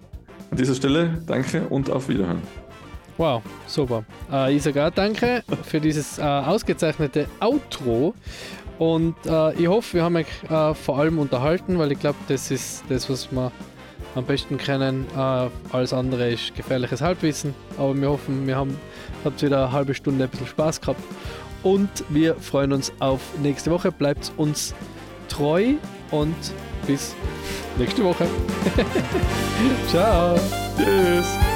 An 0.51 0.57
dieser 0.57 0.75
Stelle 0.75 1.23
danke 1.27 1.69
und 1.69 1.91
auf 1.91 2.09
Wiederhören. 2.09 2.43
Wow, 3.21 3.43
super. 3.67 4.03
Äh, 4.33 4.57
ich 4.57 4.63
sage 4.63 4.83
auch 4.83 4.91
danke 4.91 5.45
für 5.65 5.79
dieses 5.79 6.19
äh, 6.19 6.23
ausgezeichnete 6.23 7.27
Outro. 7.39 8.15
Und 8.79 9.15
äh, 9.27 9.53
ich 9.61 9.69
hoffe, 9.69 9.99
wir 9.99 10.05
haben 10.05 10.17
euch 10.17 10.27
äh, 10.49 10.73
vor 10.73 10.99
allem 10.99 11.19
unterhalten, 11.19 11.79
weil 11.79 11.93
ich 11.93 12.01
glaube, 12.01 12.17
das 12.29 12.51
ist 12.51 12.83
das, 12.89 13.11
was 13.11 13.31
wir 13.31 13.53
am 14.15 14.25
besten 14.25 14.57
kennen. 14.57 15.07
Äh, 15.15 15.49
alles 15.71 15.93
andere 15.93 16.31
ist 16.31 16.55
gefährliches 16.55 17.03
Halbwissen. 17.03 17.55
Aber 17.77 17.95
wir 17.95 18.09
hoffen, 18.09 18.47
wir 18.47 18.57
haben 18.57 18.75
habt 19.23 19.43
wieder 19.43 19.65
eine 19.65 19.73
halbe 19.73 19.93
Stunde 19.93 20.25
ein 20.25 20.31
bisschen 20.31 20.47
Spaß 20.47 20.81
gehabt. 20.81 21.03
Und 21.63 21.91
wir 22.09 22.37
freuen 22.37 22.73
uns 22.73 22.91
auf 23.01 23.21
nächste 23.43 23.71
Woche. 23.71 23.93
Bleibt 23.93 24.33
uns 24.39 24.75
treu 25.29 25.75
und 26.11 26.35
bis 26.87 27.15
nächste 27.77 28.03
Woche. 28.03 28.27
Ciao. 29.91 30.37
Tschüss. 30.79 31.50